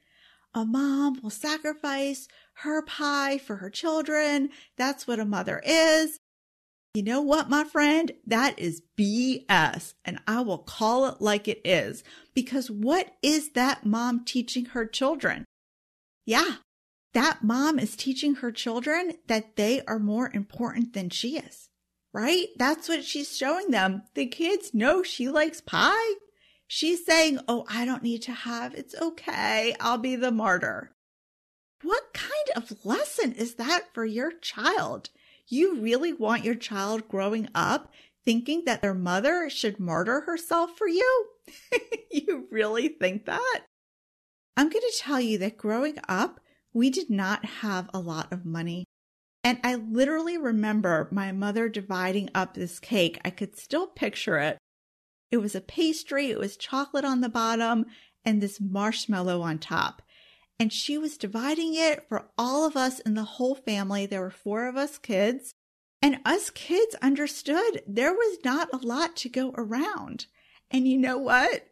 A 0.54 0.64
mom 0.64 1.20
will 1.22 1.30
sacrifice 1.30 2.28
her 2.56 2.82
pie 2.82 3.38
for 3.38 3.56
her 3.56 3.70
children. 3.70 4.50
That's 4.76 5.06
what 5.06 5.18
a 5.18 5.24
mother 5.24 5.60
is. 5.64 6.20
You 6.94 7.02
know 7.02 7.22
what, 7.22 7.48
my 7.48 7.64
friend? 7.64 8.12
That 8.26 8.58
is 8.58 8.82
BS. 8.98 9.94
And 10.04 10.18
I 10.26 10.42
will 10.42 10.58
call 10.58 11.06
it 11.06 11.22
like 11.22 11.48
it 11.48 11.62
is. 11.64 12.04
Because 12.34 12.70
what 12.70 13.14
is 13.22 13.52
that 13.52 13.86
mom 13.86 14.24
teaching 14.26 14.66
her 14.66 14.84
children? 14.84 15.46
Yeah, 16.26 16.56
that 17.14 17.42
mom 17.42 17.78
is 17.78 17.96
teaching 17.96 18.36
her 18.36 18.52
children 18.52 19.14
that 19.26 19.56
they 19.56 19.82
are 19.86 19.98
more 19.98 20.30
important 20.32 20.92
than 20.92 21.10
she 21.10 21.38
is, 21.38 21.68
right? 22.12 22.48
That's 22.56 22.88
what 22.88 23.04
she's 23.04 23.36
showing 23.36 23.70
them. 23.70 24.02
The 24.14 24.26
kids 24.26 24.72
know 24.72 25.02
she 25.02 25.28
likes 25.28 25.60
pie. 25.60 26.14
She's 26.66 27.04
saying, 27.04 27.40
Oh, 27.48 27.66
I 27.68 27.84
don't 27.84 28.02
need 28.02 28.22
to 28.22 28.32
have, 28.32 28.74
it's 28.74 28.94
okay. 29.00 29.74
I'll 29.80 29.98
be 29.98 30.16
the 30.16 30.30
martyr. 30.30 30.92
What 31.82 32.14
kind 32.14 32.30
of 32.56 32.84
lesson 32.84 33.32
is 33.32 33.56
that 33.56 33.92
for 33.92 34.04
your 34.04 34.32
child? 34.32 35.10
You 35.52 35.80
really 35.80 36.14
want 36.14 36.46
your 36.46 36.54
child 36.54 37.08
growing 37.08 37.46
up 37.54 37.92
thinking 38.24 38.62
that 38.64 38.80
their 38.80 38.94
mother 38.94 39.50
should 39.50 39.78
martyr 39.78 40.22
herself 40.22 40.78
for 40.78 40.88
you? 40.88 41.26
you 42.10 42.46
really 42.50 42.88
think 42.88 43.26
that? 43.26 43.60
I'm 44.56 44.70
going 44.70 44.80
to 44.80 44.98
tell 44.98 45.20
you 45.20 45.36
that 45.38 45.58
growing 45.58 45.98
up, 46.08 46.40
we 46.72 46.88
did 46.88 47.10
not 47.10 47.44
have 47.44 47.90
a 47.92 48.00
lot 48.00 48.32
of 48.32 48.46
money. 48.46 48.86
And 49.44 49.58
I 49.62 49.74
literally 49.74 50.38
remember 50.38 51.08
my 51.12 51.32
mother 51.32 51.68
dividing 51.68 52.30
up 52.34 52.54
this 52.54 52.80
cake. 52.80 53.20
I 53.22 53.28
could 53.28 53.54
still 53.54 53.86
picture 53.86 54.38
it 54.38 54.56
it 55.32 55.38
was 55.38 55.54
a 55.54 55.60
pastry, 55.62 56.30
it 56.30 56.38
was 56.38 56.58
chocolate 56.58 57.06
on 57.06 57.22
the 57.22 57.28
bottom, 57.28 57.86
and 58.24 58.40
this 58.40 58.60
marshmallow 58.60 59.40
on 59.40 59.58
top. 59.58 60.02
And 60.58 60.72
she 60.72 60.96
was 60.96 61.16
dividing 61.16 61.74
it 61.74 62.08
for 62.08 62.28
all 62.38 62.66
of 62.66 62.76
us 62.76 63.00
in 63.00 63.14
the 63.14 63.24
whole 63.24 63.54
family. 63.54 64.06
There 64.06 64.20
were 64.20 64.30
four 64.30 64.68
of 64.68 64.76
us 64.76 64.98
kids. 64.98 65.54
And 66.00 66.18
us 66.24 66.50
kids 66.50 66.96
understood 67.02 67.82
there 67.86 68.12
was 68.12 68.38
not 68.44 68.68
a 68.72 68.84
lot 68.84 69.16
to 69.16 69.28
go 69.28 69.52
around. 69.56 70.26
And 70.70 70.88
you 70.88 70.98
know 70.98 71.18
what? 71.18 71.68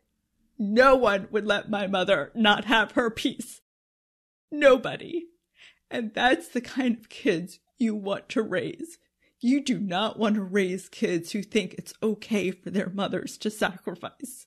No 0.58 0.94
one 0.94 1.26
would 1.30 1.46
let 1.46 1.70
my 1.70 1.86
mother 1.86 2.30
not 2.34 2.66
have 2.66 2.92
her 2.92 3.10
piece. 3.10 3.60
Nobody. 4.52 5.26
And 5.90 6.12
that's 6.14 6.48
the 6.48 6.60
kind 6.60 6.96
of 6.98 7.08
kids 7.08 7.60
you 7.78 7.94
want 7.94 8.28
to 8.30 8.42
raise. 8.42 8.98
You 9.40 9.62
do 9.62 9.78
not 9.78 10.18
want 10.18 10.34
to 10.34 10.42
raise 10.42 10.88
kids 10.88 11.32
who 11.32 11.42
think 11.42 11.74
it's 11.74 11.94
okay 12.02 12.50
for 12.50 12.70
their 12.70 12.90
mothers 12.90 13.38
to 13.38 13.50
sacrifice. 13.50 14.46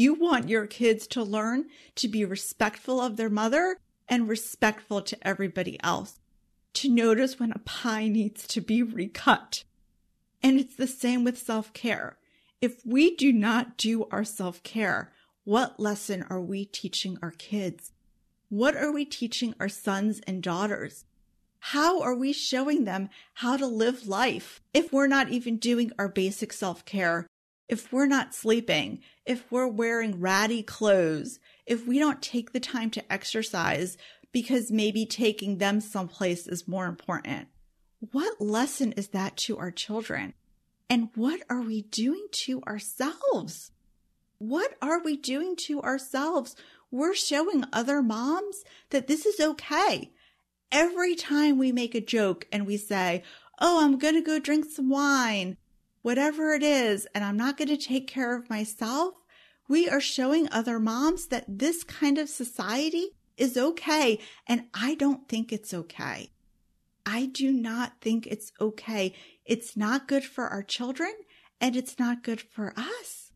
You 0.00 0.14
want 0.14 0.48
your 0.48 0.68
kids 0.68 1.08
to 1.08 1.24
learn 1.24 1.66
to 1.96 2.06
be 2.06 2.24
respectful 2.24 3.00
of 3.00 3.16
their 3.16 3.28
mother 3.28 3.78
and 4.08 4.28
respectful 4.28 5.02
to 5.02 5.26
everybody 5.26 5.76
else, 5.82 6.20
to 6.74 6.88
notice 6.88 7.40
when 7.40 7.50
a 7.50 7.58
pie 7.58 8.06
needs 8.06 8.46
to 8.46 8.60
be 8.60 8.80
recut. 8.80 9.64
And 10.40 10.60
it's 10.60 10.76
the 10.76 10.86
same 10.86 11.24
with 11.24 11.36
self 11.36 11.72
care. 11.72 12.16
If 12.60 12.86
we 12.86 13.16
do 13.16 13.32
not 13.32 13.76
do 13.76 14.06
our 14.12 14.22
self 14.22 14.62
care, 14.62 15.12
what 15.42 15.80
lesson 15.80 16.24
are 16.30 16.40
we 16.40 16.64
teaching 16.64 17.18
our 17.20 17.32
kids? 17.32 17.90
What 18.50 18.76
are 18.76 18.92
we 18.92 19.04
teaching 19.04 19.52
our 19.58 19.68
sons 19.68 20.20
and 20.28 20.40
daughters? 20.40 21.06
How 21.58 22.00
are 22.02 22.14
we 22.14 22.32
showing 22.32 22.84
them 22.84 23.08
how 23.34 23.56
to 23.56 23.66
live 23.66 24.06
life 24.06 24.60
if 24.72 24.92
we're 24.92 25.08
not 25.08 25.30
even 25.30 25.56
doing 25.56 25.90
our 25.98 26.08
basic 26.08 26.52
self 26.52 26.84
care? 26.84 27.26
If 27.68 27.92
we're 27.92 28.06
not 28.06 28.34
sleeping, 28.34 29.00
if 29.26 29.50
we're 29.50 29.66
wearing 29.66 30.20
ratty 30.20 30.62
clothes, 30.62 31.38
if 31.66 31.86
we 31.86 31.98
don't 31.98 32.22
take 32.22 32.52
the 32.52 32.60
time 32.60 32.90
to 32.90 33.12
exercise 33.12 33.98
because 34.32 34.70
maybe 34.70 35.04
taking 35.04 35.58
them 35.58 35.80
someplace 35.80 36.46
is 36.46 36.68
more 36.68 36.86
important. 36.86 37.48
What 38.12 38.40
lesson 38.40 38.92
is 38.92 39.08
that 39.08 39.36
to 39.38 39.58
our 39.58 39.70
children? 39.70 40.34
And 40.88 41.10
what 41.14 41.40
are 41.50 41.60
we 41.60 41.82
doing 41.82 42.26
to 42.44 42.62
ourselves? 42.62 43.72
What 44.38 44.74
are 44.80 45.02
we 45.02 45.16
doing 45.16 45.56
to 45.66 45.82
ourselves? 45.82 46.56
We're 46.90 47.14
showing 47.14 47.64
other 47.72 48.00
moms 48.00 48.64
that 48.90 49.08
this 49.08 49.26
is 49.26 49.40
okay 49.40 50.10
every 50.70 51.14
time 51.14 51.58
we 51.58 51.72
make 51.72 51.94
a 51.94 52.00
joke 52.00 52.46
and 52.52 52.66
we 52.66 52.76
say, 52.76 53.22
Oh, 53.60 53.84
I'm 53.84 53.98
going 53.98 54.14
to 54.14 54.22
go 54.22 54.38
drink 54.38 54.66
some 54.66 54.88
wine, 54.88 55.56
whatever 56.02 56.52
it 56.52 56.62
is, 56.62 57.06
and 57.14 57.24
I'm 57.24 57.36
not 57.36 57.56
going 57.56 57.68
to 57.68 57.76
take 57.76 58.06
care 58.06 58.36
of 58.36 58.50
myself, 58.50 59.14
we 59.68 59.88
are 59.88 60.00
showing 60.00 60.48
other 60.50 60.78
moms 60.78 61.26
that 61.26 61.44
this 61.46 61.84
kind 61.84 62.18
of 62.18 62.28
society 62.28 63.10
is 63.36 63.56
okay. 63.56 64.18
And 64.46 64.64
I 64.74 64.94
don't 64.94 65.28
think 65.28 65.52
it's 65.52 65.74
okay. 65.74 66.30
I 67.04 67.26
do 67.26 67.52
not 67.52 68.00
think 68.00 68.26
it's 68.26 68.52
okay. 68.60 69.14
It's 69.44 69.76
not 69.76 70.08
good 70.08 70.24
for 70.24 70.48
our 70.48 70.62
children 70.62 71.12
and 71.60 71.76
it's 71.76 71.98
not 71.98 72.22
good 72.22 72.40
for 72.40 72.74
us. 72.76 73.32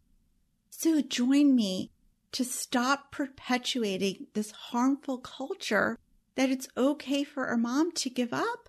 So 0.70 1.00
join 1.00 1.54
me 1.54 1.90
to 2.32 2.44
stop 2.44 3.12
perpetuating 3.12 4.26
this 4.34 4.50
harmful 4.50 5.18
culture 5.18 5.98
that 6.34 6.50
it's 6.50 6.68
okay 6.76 7.24
for 7.24 7.46
a 7.46 7.58
mom 7.58 7.92
to 7.92 8.10
give 8.10 8.32
up. 8.32 8.68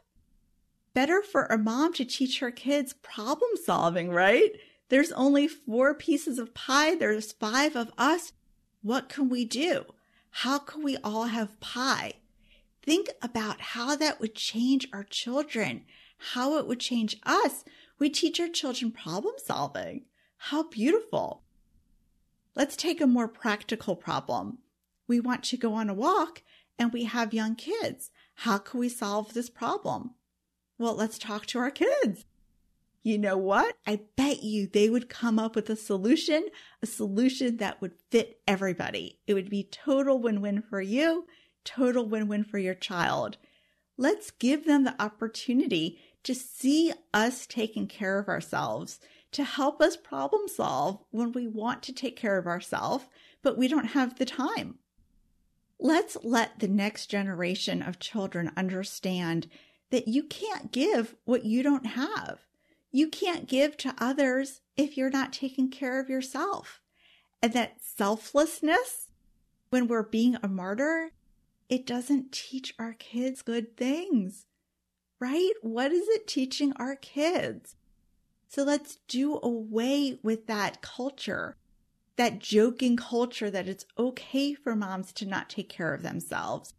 Better 0.94 1.22
for 1.22 1.46
a 1.46 1.58
mom 1.58 1.94
to 1.94 2.06
teach 2.06 2.40
her 2.40 2.52
kids 2.52 2.94
problem 3.02 3.52
solving, 3.64 4.12
right? 4.12 4.52
There's 4.90 5.12
only 5.14 5.48
four 5.48 5.96
pieces 5.96 6.38
of 6.38 6.54
pie. 6.54 6.96
There's 6.96 7.32
five 7.32 7.76
of 7.76 7.92
us. 7.98 8.34
What 8.82 9.10
can 9.10 9.28
we 9.30 9.44
do? 9.44 9.86
How 10.30 10.60
can 10.60 10.84
we 10.84 10.98
all 10.98 11.26
have 11.26 11.60
pie? 11.60 12.14
Think 12.84 13.10
about 13.22 13.62
how 13.62 13.96
that 13.96 14.20
would 14.20 14.36
change 14.36 14.88
our 14.94 15.04
children, 15.04 15.86
how 16.18 16.58
it 16.58 16.68
would 16.68 16.80
change 16.80 17.18
us. 17.24 17.64
We 17.98 18.10
teach 18.10 18.40
our 18.40 18.50
children 18.50 18.92
problem 18.92 19.36
solving. 19.38 20.06
How 20.38 20.64
beautiful. 20.64 21.44
Let's 22.56 22.76
take 22.76 23.02
a 23.02 23.08
more 23.08 23.28
practical 23.28 23.96
problem. 23.96 24.60
We 25.08 25.20
want 25.20 25.44
to 25.46 25.58
go 25.58 25.74
on 25.74 25.90
a 25.90 25.94
walk 25.94 26.44
and 26.78 26.94
we 26.94 27.06
have 27.06 27.34
young 27.34 27.56
kids. 27.56 28.12
How 28.36 28.58
can 28.58 28.80
we 28.80 28.90
solve 28.90 29.34
this 29.34 29.50
problem? 29.50 30.12
Well, 30.78 30.96
let's 30.96 31.18
talk 31.18 31.46
to 31.48 31.60
our 31.60 31.72
kids. 31.72 32.26
You 33.04 33.18
know 33.18 33.38
what? 33.38 33.76
I 33.86 34.00
bet 34.16 34.44
you 34.44 34.66
they 34.66 34.90
would 34.90 35.10
come 35.10 35.38
up 35.38 35.56
with 35.56 35.70
a 35.70 35.76
solution, 35.76 36.48
a 36.82 36.86
solution 36.86 37.58
that 37.58 37.82
would 37.82 37.94
fit 38.10 38.40
everybody. 38.48 39.20
It 39.28 39.34
would 39.34 39.50
be 39.50 39.64
total 39.64 40.20
win-win 40.20 40.62
for 40.62 40.82
you, 40.82 41.28
total 41.66 42.08
win-win 42.08 42.46
for 42.46 42.58
your 42.58 42.76
child. 42.76 43.38
Let's 43.98 44.32
give 44.32 44.66
them 44.66 44.86
the 44.86 45.02
opportunity 45.02 46.00
to 46.24 46.34
see 46.34 46.94
us 47.14 47.46
taking 47.46 47.88
care 47.88 48.18
of 48.18 48.30
ourselves, 48.30 49.00
to 49.34 49.44
help 49.44 49.82
us 49.82 49.98
problem 49.98 50.48
solve 50.48 51.04
when 51.12 51.34
we 51.34 51.48
want 51.48 51.84
to 51.84 51.94
take 51.94 52.16
care 52.16 52.38
of 52.38 52.48
ourselves, 52.48 53.06
but 53.42 53.58
we 53.58 53.68
don't 53.68 53.88
have 53.88 54.18
the 54.18 54.26
time. 54.26 54.76
Let's 55.78 56.16
let 56.24 56.60
the 56.60 56.70
next 56.70 57.08
generation 57.08 57.82
of 57.82 58.00
children 58.00 58.52
understand 58.56 59.48
that 59.94 60.08
you 60.08 60.24
can't 60.24 60.72
give 60.72 61.14
what 61.24 61.46
you 61.46 61.62
don't 61.62 61.86
have. 61.86 62.40
You 62.92 63.08
can't 63.10 63.48
give 63.48 63.78
to 63.78 63.94
others 64.00 64.62
if 64.76 64.98
you're 64.98 65.12
not 65.12 65.32
taking 65.32 65.70
care 65.70 66.00
of 66.00 66.10
yourself. 66.10 66.82
And 67.44 67.54
that 67.54 67.76
selflessness, 67.80 69.10
when 69.70 69.88
we're 69.88 70.02
being 70.02 70.36
a 70.42 70.48
martyr, 70.48 71.12
it 71.70 71.86
doesn't 71.86 72.32
teach 72.32 72.74
our 72.80 72.94
kids 72.94 73.44
good 73.44 73.78
things, 73.78 74.48
right? 75.20 75.52
What 75.62 75.92
is 75.92 76.08
it 76.08 76.26
teaching 76.26 76.74
our 76.78 76.96
kids? 76.96 77.76
So 78.48 78.64
let's 78.64 78.98
do 79.08 79.40
away 79.44 80.18
with 80.24 80.48
that 80.48 80.82
culture, 80.82 81.56
that 82.16 82.40
joking 82.40 82.98
culture 82.98 83.52
that 83.52 83.68
it's 83.68 83.86
okay 84.00 84.56
for 84.56 84.76
moms 84.76 85.14
to 85.14 85.28
not 85.28 85.52
take 85.52 85.70
care 85.70 85.94
of 85.94 86.02
themselves. 86.02 86.74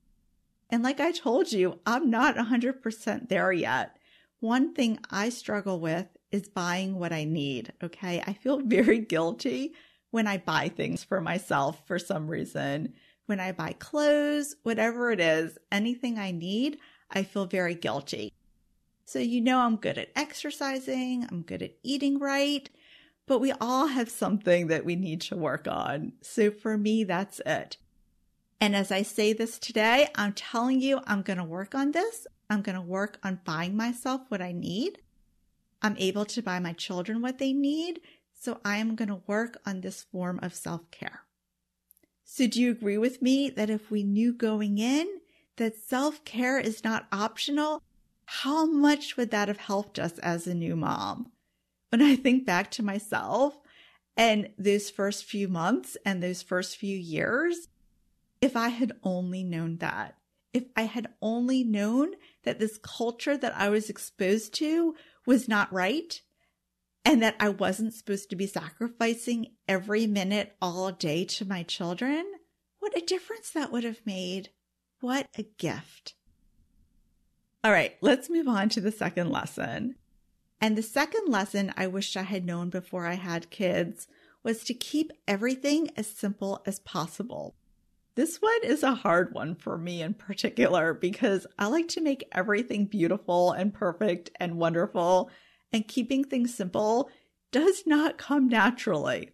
And 0.71 0.83
like 0.83 1.01
I 1.01 1.13
told 1.13 1.53
you, 1.53 1.79
I'm 1.87 2.11
not 2.11 2.37
100% 2.37 3.29
there 3.29 3.53
yet. 3.53 3.97
One 4.41 4.75
thing 4.75 4.99
I 5.11 5.29
struggle 5.29 5.81
with 5.81 6.07
is 6.31 6.49
buying 6.49 6.99
what 6.99 7.13
I 7.13 7.25
need. 7.25 7.73
Okay. 7.83 8.23
I 8.27 8.33
feel 8.33 8.61
very 8.65 8.99
guilty 8.99 9.75
when 10.11 10.27
I 10.27 10.39
buy 10.39 10.69
things 10.69 11.03
for 11.03 11.21
myself 11.21 11.87
for 11.87 11.99
some 11.99 12.29
reason. 12.29 12.95
When 13.27 13.41
I 13.41 13.53
buy 13.53 13.75
clothes, 13.79 14.57
whatever 14.63 15.11
it 15.11 15.21
is, 15.21 15.57
anything 15.73 16.19
I 16.19 16.31
need, 16.31 16.79
I 17.11 17.23
feel 17.23 17.47
very 17.47 17.75
guilty. 17.75 18.33
So, 19.07 19.19
you 19.19 19.41
know, 19.41 19.61
I'm 19.61 19.77
good 19.77 19.99
at 19.99 20.11
exercising, 20.17 21.27
I'm 21.31 21.43
good 21.43 21.63
at 21.63 21.77
eating 21.83 22.19
right, 22.19 22.69
but 23.27 23.39
we 23.39 23.53
all 23.61 23.87
have 23.87 24.11
something 24.11 24.67
that 24.69 24.85
we 24.85 24.97
need 24.97 25.21
to 25.23 25.37
work 25.37 25.67
on. 25.69 26.13
So, 26.23 26.51
for 26.51 26.77
me, 26.77 27.05
that's 27.05 27.41
it. 27.47 27.77
And 28.65 28.75
as 28.75 28.91
I 28.91 29.03
say 29.03 29.35
this 29.35 29.59
today, 29.59 30.09
I'm 30.15 30.33
telling 30.33 30.81
you, 30.81 31.03
I'm 31.07 31.21
going 31.21 31.37
to 31.37 31.45
work 31.45 31.75
on 31.75 31.93
this. 31.93 32.27
I'm 32.49 32.63
going 32.63 32.77
to 32.77 32.81
work 32.81 33.19
on 33.23 33.41
buying 33.45 33.77
myself 33.77 34.23
what 34.29 34.41
I 34.41 34.53
need. 34.53 35.01
I'm 35.83 35.97
able 35.99 36.25
to 36.25 36.41
buy 36.41 36.61
my 36.61 36.73
children 36.73 37.21
what 37.21 37.37
they 37.37 37.53
need. 37.53 38.01
So 38.33 38.63
I 38.65 38.79
am 38.79 38.95
going 38.95 39.11
to 39.11 39.21
work 39.27 39.59
on 39.67 39.83
this 39.83 40.05
form 40.05 40.41
of 40.43 40.55
self 40.55 40.91
care. 40.91 41.25
So 42.25 42.47
do 42.47 42.59
you 42.59 42.71
agree 42.71 42.97
with 42.97 43.21
me 43.21 43.51
that 43.51 43.69
if 43.69 43.91
we 43.91 44.03
knew 44.03 44.33
going 44.33 44.79
in 44.79 45.09
that 45.57 45.77
self 45.77 46.25
care 46.25 46.59
is 46.59 46.83
not 46.83 47.07
optional, 47.13 47.83
how 48.25 48.65
much 48.65 49.19
would 49.19 49.31
that 49.31 49.49
have 49.49 49.59
helped 49.59 49.99
us 49.99 50.19
as 50.21 50.47
a 50.47 50.55
new 50.55 50.75
mom? 50.75 51.33
When 51.91 52.01
I 52.01 52.17
think 52.17 52.47
back 52.47 52.71
to 52.71 52.83
myself 52.83 53.59
and 54.17 54.49
those 54.57 54.89
first 54.89 55.27
few 55.27 55.49
months 55.49 55.99
and 56.07 56.23
those 56.23 56.43
first 56.43 56.79
few 56.79 56.97
years, 56.97 57.69
if 58.45 58.57
I 58.57 58.69
had 58.69 58.93
only 59.03 59.43
known 59.43 59.79
that, 59.79 60.19
if 60.53 60.65
I 60.77 60.83
had 60.83 61.09
only 61.23 61.65
known 61.65 62.11
that 62.43 62.59
this 62.59 62.77
culture 62.77 63.39
that 63.39 63.57
I 63.57 63.71
was 63.71 63.89
exposed 63.89 64.53
to 64.57 64.95
was 65.25 65.49
not 65.49 65.73
right 65.73 66.21
and 67.07 67.23
that 67.23 67.37
I 67.41 67.49
wasn't 67.49 67.95
supposed 67.95 68.29
to 68.29 68.37
be 68.37 68.47
sacrificing 68.47 69.53
every 69.67 70.07
minute 70.07 70.57
all 70.61 70.93
day 70.93 71.25
to 71.25 71.47
my 71.47 71.63
children, 71.63 72.23
what 72.81 72.95
a 72.95 73.01
difference 73.01 73.49
that 73.49 73.73
would 73.73 73.83
have 73.83 74.05
made. 74.05 74.51
What 75.01 75.27
a 75.39 75.45
gift. 75.57 76.13
All 77.65 77.73
right, 77.73 77.97
let's 78.03 78.29
move 78.29 78.47
on 78.47 78.69
to 78.69 78.83
the 78.83 78.93
second 78.93 79.31
lesson. 79.31 79.95
And 80.61 80.77
the 80.77 80.83
second 80.83 81.29
lesson 81.29 81.73
I 81.79 81.87
wish 81.87 82.15
I 82.15 82.25
had 82.25 82.45
known 82.45 82.69
before 82.69 83.07
I 83.07 83.15
had 83.15 83.49
kids 83.49 84.07
was 84.43 84.65
to 84.65 84.75
keep 84.75 85.13
everything 85.27 85.89
as 85.97 86.07
simple 86.07 86.63
as 86.67 86.79
possible. 86.81 87.55
This 88.17 88.37
one 88.37 88.63
is 88.63 88.85
a 88.85 88.95
hard 88.95 89.35
one 89.35 89.57
for 89.57 89.77
me 89.77 90.01
in 90.01 90.15
particular 90.15 90.95
because 90.95 91.47
I 91.59 91.67
like 91.67 91.89
to 91.89 92.01
make 92.01 92.29
everything 92.31 92.87
beautiful 92.87 93.51
and 93.51 93.75
perfect 93.75 94.31
and 94.39 94.57
wonderful, 94.57 95.31
and 95.73 95.89
keeping 95.89 96.23
things 96.23 96.55
simple 96.55 97.11
does 97.51 97.83
not 97.87 98.19
come 98.19 98.49
naturally. 98.49 99.31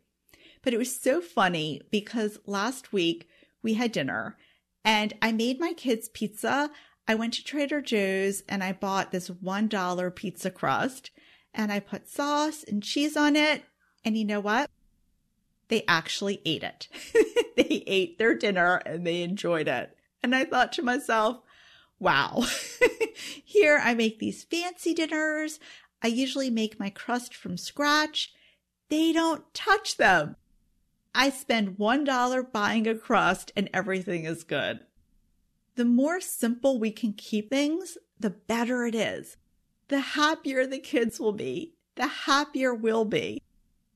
But 0.63 0.73
it 0.73 0.79
was 0.79 0.99
so 0.99 1.21
funny 1.21 1.83
because 1.91 2.39
last 2.47 2.93
week 2.93 3.29
we 3.63 3.75
had 3.75 3.93
dinner 3.93 4.39
and 4.83 5.13
I 5.21 5.33
made 5.33 5.61
my 5.61 5.75
kids 5.75 6.09
pizza. 6.09 6.71
I 7.07 7.15
went 7.15 7.35
to 7.35 7.45
Trader 7.45 7.83
Joe's 7.83 8.43
and 8.49 8.65
I 8.65 8.73
bought 8.73 9.11
this 9.11 9.29
$1 9.29 10.15
pizza 10.15 10.51
crust 10.51 11.11
and 11.53 11.71
I 11.71 11.81
put 11.81 12.09
sauce 12.09 12.65
and 12.65 12.83
cheese 12.83 13.17
on 13.17 13.37
it. 13.37 13.63
And 14.05 14.17
you 14.17 14.25
know 14.25 14.41
what? 14.41 14.71
They 15.71 15.85
actually 15.89 16.43
ate 16.45 16.63
it. 16.63 16.89
they 17.57 17.83
ate 17.87 18.19
their 18.19 18.35
dinner 18.35 18.83
and 18.85 19.07
they 19.07 19.23
enjoyed 19.23 19.69
it. 19.69 19.97
And 20.23 20.35
I 20.35 20.45
thought 20.45 20.73
to 20.75 20.83
myself, 20.83 21.41
wow, 21.99 22.45
here 23.45 23.81
I 23.83 23.95
make 23.95 24.19
these 24.19 24.45
fancy 24.45 24.93
dinners. 24.93 25.59
I 26.03 26.09
usually 26.09 26.51
make 26.51 26.79
my 26.79 26.91
crust 26.91 27.35
from 27.35 27.57
scratch. 27.57 28.33
They 28.89 29.13
don't 29.13 29.53
touch 29.55 29.97
them. 29.97 30.37
I 31.15 31.31
spend 31.31 31.79
$1 31.79 32.53
buying 32.53 32.87
a 32.87 32.95
crust 32.95 33.53
and 33.57 33.71
everything 33.73 34.25
is 34.25 34.45
good. 34.45 34.81
The 35.77 35.85
more 35.85 36.21
simple 36.21 36.79
we 36.79 36.91
can 36.91 37.13
keep 37.13 37.51
things, 37.51 37.97
the 38.19 38.31
better 38.31 38.85
it 38.87 38.95
is. 38.95 39.37
The 39.89 40.01
happier 40.01 40.67
the 40.67 40.79
kids 40.79 41.19
will 41.19 41.33
be, 41.33 41.75
the 41.97 42.07
happier 42.07 42.75
we'll 42.75 43.05
be. 43.05 43.43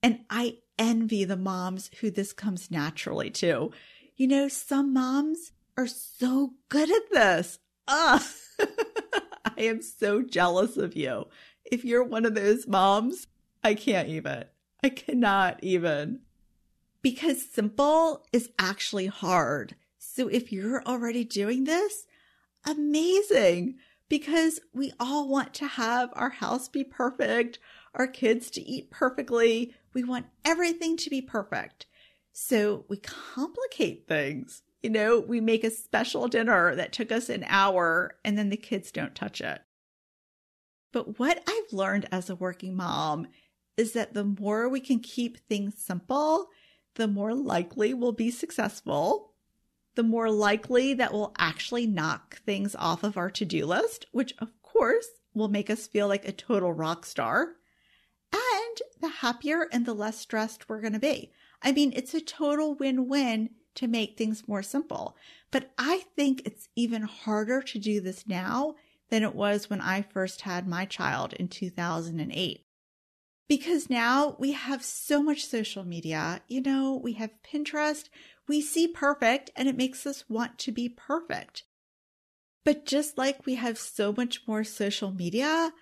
And 0.03 0.21
I 0.29 0.59
envy 0.79 1.25
the 1.25 1.37
moms 1.37 1.91
who 2.01 2.11
this 2.11 2.33
comes 2.33 2.71
naturally 2.71 3.31
to. 3.31 3.71
You 4.17 4.29
know, 4.29 4.49
some 4.49 4.93
moms 4.93 5.53
are 5.77 5.87
so 5.87 6.55
good 6.69 6.91
at 6.91 7.11
this. 7.11 7.59
Ugh. 7.89 8.23
I 9.45 9.63
am 9.63 9.83
so 9.83 10.23
jealous 10.23 10.77
of 10.77 10.97
you. 10.97 11.27
If 11.65 11.85
you're 11.85 12.05
one 12.05 12.25
of 12.25 12.35
those 12.35 12.67
moms, 12.67 13.27
I 13.63 13.75
can't 13.75 14.09
even. 14.09 14.45
I 14.83 14.91
cannot 14.91 15.61
even. 15.63 16.21
Because 17.03 17.45
simple 17.45 18.27
is 18.33 18.51
actually 18.59 19.07
hard. 19.07 19.77
So 19.99 20.29
if 20.29 20.53
you're 20.53 20.83
already 20.87 21.25
doing 21.25 21.65
this, 21.65 22.07
amazing. 22.67 23.77
Because 24.09 24.61
we 24.73 24.93
all 25.01 25.29
want 25.29 25.55
to 25.55 25.67
have 25.67 26.11
our 26.13 26.31
house 26.31 26.69
be 26.69 26.85
perfect, 26.85 27.59
our 27.95 28.07
kids 28.07 28.51
to 28.51 28.63
eat 28.63 28.91
perfectly, 28.91 29.75
we 29.95 30.05
want 30.05 30.27
everything 30.45 30.97
to 30.99 31.11
be 31.11 31.23
perfect. 31.23 31.87
So 32.33 32.85
we 32.89 32.97
complicate 32.99 34.07
things. 34.09 34.63
You 34.83 34.91
know, 34.91 35.21
we 35.21 35.41
make 35.41 35.65
a 35.65 35.71
special 35.71 36.29
dinner 36.29 36.75
that 36.75 36.93
took 36.93 37.11
us 37.11 37.31
an 37.31 37.47
hour 37.49 38.17
and 38.25 38.37
then 38.37 38.51
the 38.51 38.57
kids 38.57 38.91
don't 38.91 39.15
touch 39.15 39.41
it. 39.41 39.63
But 40.93 41.19
what 41.19 41.43
I've 41.49 41.73
learned 41.73 42.09
as 42.13 42.29
a 42.29 42.37
working 42.37 42.77
mom 42.77 43.29
is 43.77 43.93
that 43.93 44.15
the 44.15 44.25
more 44.25 44.69
we 44.69 44.81
can 44.81 45.01
keep 45.01 45.39
things 45.49 45.75
simple, 45.79 46.49
the 46.97 47.09
more 47.09 47.35
likely 47.35 47.95
we'll 47.95 48.13
be 48.13 48.31
successful, 48.31 49.33
the 49.95 50.03
more 50.03 50.31
likely 50.31 50.95
that 50.95 51.13
we'll 51.13 51.35
actually 51.39 51.87
knock 51.87 52.41
things 52.43 52.75
off 52.77 53.03
of 53.03 53.17
our 53.17 53.31
to 53.31 53.45
do 53.45 53.65
list, 53.65 54.07
which 54.13 54.35
of 54.39 54.51
course 54.63 55.09
will 55.35 55.49
make 55.49 55.71
us 55.71 55.87
feel 55.87 56.09
like 56.09 56.27
a 56.27 56.33
total 56.33 56.73
rock 56.73 57.07
star 57.07 57.55
the 59.01 59.09
happier 59.09 59.69
and 59.73 59.87
the 59.87 59.95
less 59.95 60.19
stressed 60.19 60.69
we're 60.69 60.81
going 60.81 60.93
to 60.93 60.99
be. 60.99 61.33
I 61.63 61.73
mean, 61.73 61.93
it's 61.95 62.15
a 62.15 62.21
total 62.21 62.75
win 62.75 63.09
win 63.09 63.51
to 63.77 63.89
make 63.89 64.17
things 64.17 64.47
more 64.47 64.63
simple. 64.63 65.17
But 65.51 65.73
I 65.79 66.05
think 66.17 66.43
it's 66.45 66.69
even 66.77 67.03
harder 67.03 67.63
to 67.63 67.79
do 67.79 68.01
this 68.01 68.27
now 68.27 68.75
than 69.11 69.23
it 69.23 69.35
was 69.35 69.71
when 69.71 69.81
I 69.81 70.03
first 70.03 70.43
had 70.43 70.67
my 70.67 70.85
child 70.85 71.33
in 71.35 71.49
2008. 71.49 72.65
Because 73.47 73.91
now 73.91 74.37
we 74.39 74.53
have 74.53 74.83
so 74.83 75.23
much 75.23 75.45
social 75.45 75.85
media. 75.85 76.41
You 76.49 76.63
know, 76.63 77.01
we 77.03 77.13
have 77.15 77.31
Pinterest. 77.43 78.09
We 78.49 78.61
see 78.61 78.89
perfect 78.89 79.51
and 79.55 79.69
it 79.69 79.77
makes 79.77 80.07
us 80.07 80.25
want 80.29 80.59
to 80.61 80.73
be 80.73 80.89
perfect. 80.89 81.65
But 82.65 82.87
just 82.87 83.19
like 83.19 83.45
we 83.45 83.57
have 83.57 83.79
so 83.79 84.15
much 84.17 84.43
more 84.47 84.65
social 84.65 85.13
media, 85.13 85.73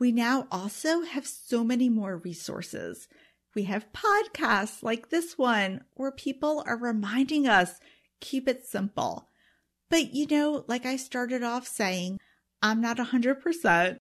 we 0.00 0.10
now 0.10 0.48
also 0.50 1.02
have 1.02 1.26
so 1.26 1.62
many 1.62 1.90
more 1.90 2.16
resources. 2.16 3.06
We 3.54 3.64
have 3.64 3.92
podcasts 3.92 4.82
like 4.82 5.10
this 5.10 5.36
one 5.36 5.84
where 5.94 6.10
people 6.10 6.64
are 6.66 6.78
reminding 6.78 7.46
us 7.46 7.78
keep 8.20 8.48
it 8.48 8.64
simple. 8.64 9.28
But 9.90 10.14
you 10.14 10.26
know, 10.26 10.64
like 10.66 10.86
I 10.86 10.96
started 10.96 11.42
off 11.42 11.66
saying, 11.66 12.18
I'm 12.62 12.80
not 12.80 12.96
100%. 12.96 13.98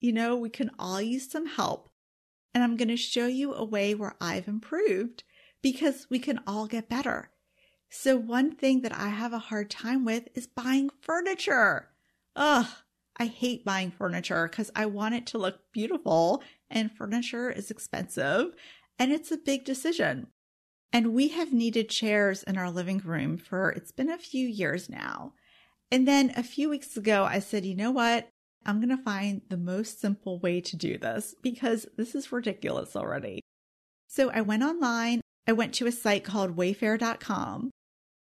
You 0.00 0.12
know, 0.12 0.36
we 0.36 0.48
can 0.48 0.70
all 0.78 1.02
use 1.02 1.30
some 1.30 1.46
help. 1.46 1.88
And 2.54 2.62
I'm 2.62 2.76
going 2.76 2.88
to 2.88 2.96
show 2.96 3.26
you 3.26 3.52
a 3.52 3.64
way 3.64 3.94
where 3.94 4.14
I've 4.20 4.46
improved 4.46 5.24
because 5.60 6.06
we 6.08 6.18
can 6.18 6.40
all 6.46 6.66
get 6.66 6.88
better. 6.88 7.30
So, 7.88 8.16
one 8.16 8.54
thing 8.54 8.82
that 8.82 8.96
I 8.96 9.08
have 9.08 9.32
a 9.32 9.38
hard 9.38 9.70
time 9.70 10.04
with 10.04 10.28
is 10.34 10.46
buying 10.46 10.90
furniture. 11.00 11.90
Ugh, 12.36 12.66
I 13.22 13.26
hate 13.26 13.64
buying 13.64 13.92
furniture 13.92 14.48
because 14.48 14.72
I 14.74 14.86
want 14.86 15.14
it 15.14 15.26
to 15.26 15.38
look 15.38 15.60
beautiful, 15.72 16.42
and 16.68 16.90
furniture 16.90 17.52
is 17.52 17.70
expensive 17.70 18.46
and 18.98 19.12
it's 19.12 19.30
a 19.30 19.36
big 19.36 19.64
decision. 19.64 20.26
And 20.92 21.14
we 21.14 21.28
have 21.28 21.52
needed 21.52 21.88
chairs 21.88 22.42
in 22.42 22.58
our 22.58 22.68
living 22.68 22.98
room 22.98 23.38
for 23.38 23.70
it's 23.70 23.92
been 23.92 24.10
a 24.10 24.18
few 24.18 24.48
years 24.48 24.90
now. 24.90 25.34
And 25.92 26.08
then 26.08 26.32
a 26.34 26.42
few 26.42 26.68
weeks 26.68 26.96
ago, 26.96 27.22
I 27.22 27.38
said, 27.38 27.64
you 27.64 27.76
know 27.76 27.92
what? 27.92 28.28
I'm 28.66 28.80
going 28.80 28.96
to 28.96 29.04
find 29.04 29.42
the 29.48 29.56
most 29.56 30.00
simple 30.00 30.40
way 30.40 30.60
to 30.60 30.76
do 30.76 30.98
this 30.98 31.36
because 31.40 31.86
this 31.96 32.16
is 32.16 32.32
ridiculous 32.32 32.96
already. 32.96 33.40
So 34.08 34.30
I 34.30 34.40
went 34.40 34.64
online. 34.64 35.20
I 35.46 35.52
went 35.52 35.74
to 35.74 35.86
a 35.86 35.92
site 35.92 36.24
called 36.24 36.56
wayfair.com. 36.56 37.70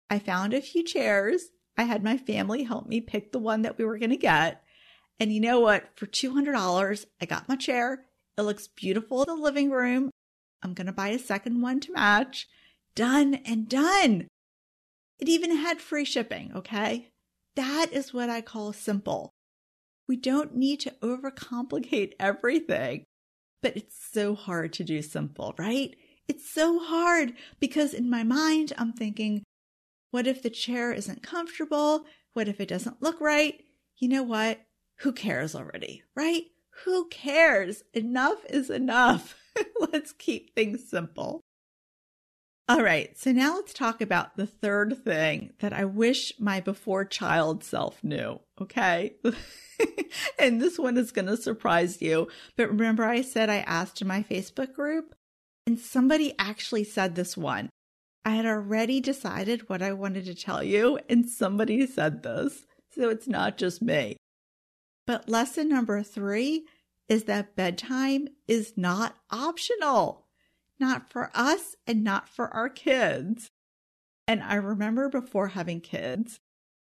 I 0.09 0.19
found 0.21 0.55
a 0.55 0.63
few 0.63 0.83
chairs. 0.83 1.51
I 1.77 1.83
had 1.83 2.03
my 2.03 2.17
family 2.17 2.63
help 2.63 2.87
me 2.87 3.03
pick 3.03 3.33
the 3.33 3.39
one 3.39 3.61
that 3.61 3.77
we 3.77 3.85
were 3.85 3.99
going 3.99 4.09
to 4.09 4.17
get. 4.17 4.63
And 5.18 5.33
you 5.33 5.40
know 5.40 5.61
what? 5.61 5.90
For 5.96 6.07
$200, 6.07 7.07
I 7.20 7.24
got 7.26 7.48
my 7.48 7.57
chair. 7.57 8.05
It 8.37 8.42
looks 8.42 8.68
beautiful 8.68 9.22
in 9.22 9.29
the 9.29 9.42
living 9.42 9.70
room. 9.70 10.11
I'm 10.62 10.74
going 10.74 10.87
to 10.87 10.92
buy 10.92 11.09
a 11.09 11.18
second 11.18 11.62
one 11.62 11.81
to 11.81 11.92
match. 11.92 12.48
Done 12.94 13.40
and 13.46 13.68
done. 13.68 14.29
It 15.18 15.29
even 15.29 15.57
had 15.57 15.81
free 15.81 16.05
shipping, 16.05 16.52
okay? 16.55 17.09
That 17.55 17.88
is 17.92 18.12
what 18.12 18.29
I 18.29 18.42
call 18.42 18.72
simple. 18.72 19.31
We 20.09 20.16
don't 20.16 20.55
need 20.55 20.81
to 20.81 20.94
overcomplicate 21.02 22.12
everything, 22.20 23.05
but 23.62 23.76
it's 23.76 23.96
so 24.12 24.35
hard 24.35 24.72
to 24.74 24.85
do 24.85 25.00
simple, 25.02 25.55
right? 25.59 25.96
It's 26.29 26.50
so 26.50 26.79
hard 26.79 27.35
because 27.61 27.94
in 27.94 28.11
my 28.11 28.24
mind, 28.24 28.72
I'm 28.76 28.92
thinking, 28.92 29.42
what 30.11 30.26
if 30.26 30.42
the 30.42 30.50
chair 30.50 30.92
isn't 30.92 31.22
comfortable? 31.22 32.05
What 32.35 32.48
if 32.48 32.61
it 32.61 32.68
doesn't 32.68 33.02
look 33.02 33.20
right? 33.20 33.62
You 33.98 34.09
know 34.09 34.22
what? 34.22 34.61
Who 35.01 35.13
cares 35.13 35.55
already, 35.55 36.03
right? 36.15 36.45
Who 36.85 37.09
cares? 37.09 37.83
Enough 37.93 38.45
is 38.49 38.71
enough. 38.71 39.37
let's 39.93 40.13
keep 40.13 40.55
things 40.55 40.89
simple. 40.89 41.41
All 42.69 42.83
right, 42.83 43.17
so 43.17 43.31
now 43.31 43.55
let's 43.55 43.73
talk 43.73 44.01
about 44.01 44.37
the 44.37 44.47
third 44.47 45.05
thing 45.05 45.53
that 45.61 45.73
I 45.73 45.85
wish 45.85 46.33
my 46.41 46.61
before 46.61 47.05
child 47.05 47.63
self 47.63 48.03
knew. 48.03 48.41
Okay. 48.61 49.15
and 50.39 50.61
this 50.61 50.77
one 50.77 50.97
is 50.97 51.13
going 51.13 51.27
to 51.27 51.37
surprise 51.37 52.03
you. 52.03 52.27
But 52.57 52.71
remember, 52.71 53.05
I 53.05 53.23
said 53.23 53.49
I 53.49 53.59
asked 53.59 54.03
in 54.03 54.09
my 54.09 54.25
Facebook 54.25 54.73
group, 54.73 55.15
and 55.65 55.79
somebody 55.79 56.35
actually 56.41 56.83
said 56.83 57.15
this 57.15 57.37
one. 57.37 57.71
I 58.25 58.31
had 58.31 58.47
already 58.47 59.01
decided 59.01 59.69
what 59.69 59.81
I 59.81 59.93
wanted 59.93 60.25
to 60.25 60.35
tell 60.35 60.65
you, 60.65 60.99
and 61.09 61.29
somebody 61.29 61.87
said 61.87 62.25
this. 62.25 62.67
So 62.91 63.11
it's 63.11 63.29
not 63.29 63.59
just 63.59 63.81
me. 63.81 64.17
But 65.07 65.29
lesson 65.29 65.69
number 65.69 66.03
three 66.03 66.66
is 67.09 67.25
that 67.25 67.55
bedtime 67.55 68.29
is 68.49 68.75
not 68.77 69.16
optional, 69.31 70.27
not 70.81 71.09
for 71.09 71.31
us 71.35 71.77
and 71.87 72.03
not 72.03 72.29
for 72.29 72.53
our 72.53 72.69
kids. 72.69 73.51
And 74.27 74.42
I 74.42 74.57
remember 74.57 75.09
before 75.09 75.49
having 75.49 75.81
kids, 75.81 76.40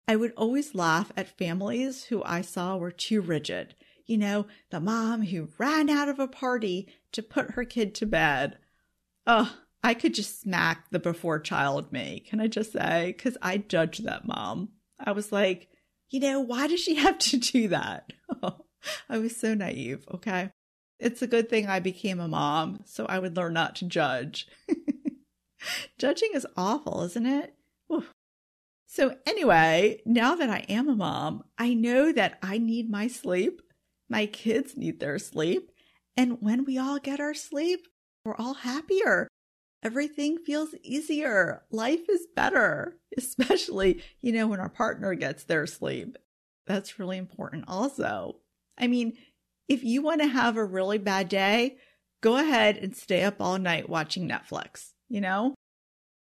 I 0.07 0.17
would 0.17 0.33
always 0.35 0.75
laugh 0.75 1.11
at 1.15 1.37
families 1.37 2.05
who 2.05 2.21
I 2.25 2.41
saw 2.41 2.75
were 2.75 2.91
too 2.91 3.21
rigid. 3.21 3.75
You 4.05 4.17
know, 4.17 4.47
the 4.69 4.81
mom 4.81 5.23
who 5.23 5.49
ran 5.57 5.89
out 5.89 6.09
of 6.09 6.19
a 6.19 6.27
party 6.27 6.89
to 7.13 7.23
put 7.23 7.51
her 7.51 7.63
kid 7.63 7.95
to 7.95 8.05
bed. 8.05 8.57
Oh, 9.25 9.55
I 9.83 9.93
could 9.93 10.13
just 10.13 10.41
smack 10.41 10.89
the 10.89 10.99
before 10.99 11.39
child 11.39 11.93
me, 11.93 12.23
can 12.27 12.41
I 12.41 12.47
just 12.47 12.73
say? 12.73 13.13
Because 13.15 13.37
I 13.41 13.57
judged 13.57 14.03
that 14.03 14.27
mom. 14.27 14.69
I 14.99 15.13
was 15.13 15.31
like, 15.31 15.69
you 16.11 16.19
know, 16.19 16.39
why 16.39 16.67
does 16.67 16.81
she 16.81 16.95
have 17.05 17.17
to 17.17 17.37
do 17.37 17.69
that? 17.69 18.13
I 19.09 19.17
was 19.17 19.35
so 19.35 19.53
naive, 19.53 20.05
okay? 20.13 20.51
It's 20.99 21.21
a 21.21 21.27
good 21.27 21.49
thing 21.49 21.67
I 21.67 21.79
became 21.79 22.19
a 22.19 22.27
mom, 22.27 22.81
so 22.85 23.05
I 23.07 23.17
would 23.17 23.35
learn 23.35 23.53
not 23.53 23.75
to 23.77 23.85
judge. 23.85 24.47
Judging 25.97 26.29
is 26.33 26.45
awful, 26.55 27.01
isn't 27.03 27.25
it? 27.25 27.55
So, 28.87 29.15
anyway, 29.25 30.01
now 30.05 30.35
that 30.35 30.49
I 30.49 30.65
am 30.67 30.89
a 30.89 30.95
mom, 30.95 31.43
I 31.57 31.73
know 31.73 32.11
that 32.11 32.37
I 32.43 32.57
need 32.57 32.89
my 32.89 33.07
sleep. 33.07 33.61
My 34.09 34.25
kids 34.25 34.75
need 34.75 34.99
their 34.99 35.17
sleep. 35.17 35.71
And 36.17 36.41
when 36.41 36.65
we 36.65 36.77
all 36.77 36.99
get 36.99 37.19
our 37.19 37.33
sleep, 37.33 37.87
we're 38.25 38.35
all 38.35 38.55
happier. 38.55 39.27
Everything 39.83 40.37
feels 40.37 40.75
easier. 40.83 41.63
Life 41.71 42.07
is 42.09 42.27
better, 42.35 42.97
especially, 43.17 44.03
you 44.21 44.31
know, 44.31 44.47
when 44.47 44.59
our 44.59 44.69
partner 44.69 45.15
gets 45.15 45.43
their 45.43 45.65
sleep. 45.65 46.17
That's 46.67 46.99
really 46.99 47.17
important 47.17 47.65
also. 47.67 48.37
I 48.77 48.87
mean, 48.87 49.13
if 49.67 49.83
you 49.83 50.01
want 50.01 50.21
to 50.21 50.27
have 50.27 50.57
a 50.57 50.65
really 50.65 50.97
bad 50.97 51.29
day, 51.29 51.77
go 52.21 52.37
ahead 52.37 52.77
and 52.77 52.95
stay 52.95 53.23
up 53.23 53.35
all 53.39 53.57
night 53.57 53.89
watching 53.89 54.29
Netflix, 54.29 54.91
you 55.09 55.21
know? 55.21 55.55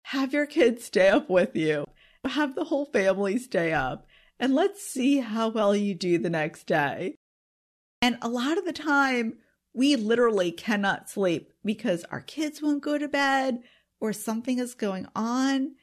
Have 0.04 0.34
your 0.34 0.46
kids 0.46 0.86
stay 0.86 1.10
up 1.10 1.30
with 1.30 1.56
you, 1.56 1.86
have 2.24 2.56
the 2.56 2.66
whole 2.66 2.86
family 2.86 3.38
stay 3.38 3.74
up, 3.74 4.06
and 4.40 4.54
let's 4.54 4.82
see 4.82 5.20
how 5.20 5.50
well 5.50 5.76
you 5.76 5.96
do 5.96 6.18
the 6.18 6.30
next 6.30 6.68
day. 6.68 7.16
And 8.02 8.18
a 8.22 8.30
lot 8.30 8.58
of 8.58 8.66
the 8.66 8.74
time, 8.74 9.40
we 9.78 9.96
literally 9.96 10.52
cannot 10.52 11.08
sleep 11.08 11.54
because 11.64 12.04
our 12.06 12.22
kids 12.22 12.64
won't 12.64 12.82
go 12.82 12.98
to 12.98 13.08
bed 13.08 13.60
or 14.02 14.12
something 14.12 14.58
is 14.58 14.74
going 14.74 15.08
on. 15.16 15.76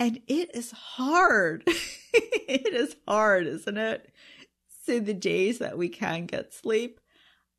And 0.00 0.20
it 0.26 0.52
is 0.52 0.72
hard. 0.72 1.62
it 2.12 2.74
is 2.74 2.96
hard, 3.06 3.46
isn't 3.46 3.78
it? 3.78 4.12
So 4.84 4.98
the 4.98 5.14
days 5.14 5.58
that 5.58 5.78
we 5.78 5.88
can 5.88 6.26
get 6.26 6.54
sleep, 6.54 6.98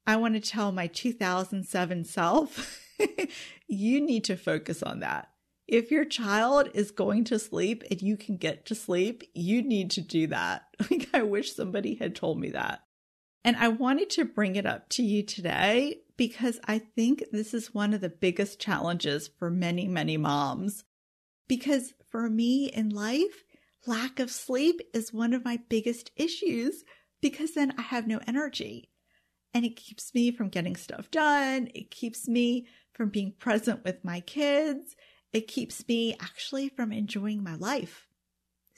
I 0.06 0.18
want 0.18 0.34
to 0.34 0.42
tell 0.42 0.74
my 0.74 0.88
2007 0.88 2.04
self, 2.04 2.84
you 3.70 4.02
need 4.02 4.26
to 4.26 4.36
focus 4.36 4.84
on 4.84 5.00
that. 5.00 5.30
If 5.70 5.90
your 5.90 6.06
child 6.06 6.70
is 6.74 6.92
going 6.92 7.24
to 7.26 7.40
sleep 7.40 7.86
and 7.90 8.02
you 8.02 8.18
can 8.18 8.36
get 8.36 8.66
to 8.66 8.76
sleep, 8.76 9.24
you 9.34 9.62
need 9.62 9.92
to 9.92 10.02
do 10.02 10.28
that. 10.28 10.64
Like, 10.92 11.08
I 11.14 11.24
wish 11.24 11.56
somebody 11.56 11.96
had 11.96 12.14
told 12.14 12.40
me 12.40 12.50
that. 12.52 12.82
And 13.44 13.56
I 13.58 13.70
wanted 13.70 14.10
to 14.12 14.26
bring 14.26 14.56
it 14.56 14.66
up 14.66 14.90
to 14.90 15.04
you 15.04 15.24
today 15.24 16.02
because 16.18 16.60
I 16.66 16.80
think 16.80 17.24
this 17.32 17.54
is 17.54 17.74
one 17.74 17.94
of 17.94 18.02
the 18.02 18.10
biggest 18.10 18.60
challenges 18.60 19.30
for 19.40 19.50
many, 19.50 19.88
many 19.88 20.18
moms. 20.18 20.84
Because 21.48 21.94
for 22.10 22.30
me 22.30 22.66
in 22.66 22.90
life, 22.90 23.44
lack 23.86 24.20
of 24.20 24.32
sleep 24.32 24.82
is 24.94 25.14
one 25.14 25.34
of 25.34 25.46
my 25.46 25.60
biggest 25.70 26.12
issues 26.16 26.84
because 27.22 27.54
then 27.54 27.74
I 27.78 27.84
have 27.84 28.08
no 28.08 28.20
energy. 28.28 28.90
And 29.54 29.66
it 29.66 29.76
keeps 29.76 30.14
me 30.14 30.32
from 30.32 30.50
getting 30.50 30.76
stuff 30.76 31.10
done. 31.10 31.70
It 31.74 31.90
keeps 31.90 32.28
me 32.28 32.68
from 32.94 33.10
being 33.10 33.32
present 33.32 33.84
with 33.84 34.04
my 34.04 34.20
kids. 34.20 34.96
It 35.32 35.48
keeps 35.48 35.88
me 35.88 36.16
actually 36.20 36.70
from 36.70 36.92
enjoying 36.92 37.44
my 37.44 37.56
life. 37.56 38.08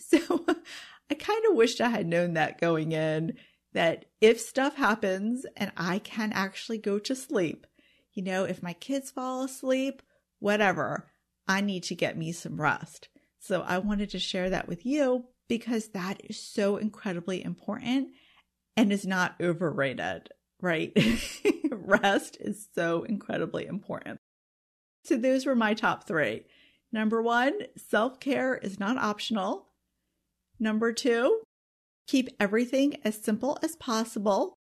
So 0.02 0.45
I 1.12 1.15
kind 1.15 1.43
of 1.50 1.58
wished 1.58 1.82
I 1.82 1.89
had 1.89 2.08
known 2.08 2.36
that 2.36 2.62
going 2.62 2.93
in 2.93 3.34
that 3.73 4.05
if 4.21 4.39
stuff 4.39 4.75
happens 4.75 5.45
and 5.55 5.71
I 5.77 5.99
can 5.99 6.32
actually 6.34 6.77
go 6.77 6.99
to 6.99 7.15
sleep, 7.15 7.67
you 8.13 8.23
know, 8.23 8.43
if 8.43 8.63
my 8.63 8.73
kids 8.73 9.12
fall 9.12 9.43
asleep, 9.43 10.01
whatever, 10.39 11.12
I 11.47 11.62
need 11.62 11.84
to 11.84 11.95
get 11.95 12.17
me 12.17 12.32
some 12.32 12.60
rest. 12.60 13.10
So 13.39 13.62
I 13.62 13.77
wanted 13.77 14.10
to 14.12 14.19
share 14.19 14.49
that 14.49 14.67
with 14.67 14.86
you 14.86 15.25
because 15.47 15.89
that 15.89 16.21
is 16.29 16.41
so 16.41 16.77
incredibly 16.77 17.43
important 17.43 18.10
and 18.75 18.91
is 18.91 19.05
not 19.05 19.36
overrated, 19.41 20.29
right? 20.62 20.91
Rest 21.71 22.38
is 22.39 22.67
so 22.75 23.03
incredibly 23.03 23.65
important. 23.65 24.19
So 25.03 25.17
those 25.17 25.45
were 25.45 25.55
my 25.55 25.73
top 25.73 26.05
three. 26.05 26.45
Number 26.91 27.21
one, 27.21 27.53
self 27.77 28.19
care 28.19 28.55
is 28.55 28.79
not 28.79 28.97
optional. 28.97 29.67
Number 30.60 30.93
two, 30.93 31.41
keep 32.10 32.30
everything 32.39 32.98
as 33.04 33.15
simple 33.15 33.60
as 33.62 33.76
possible. 33.76 34.56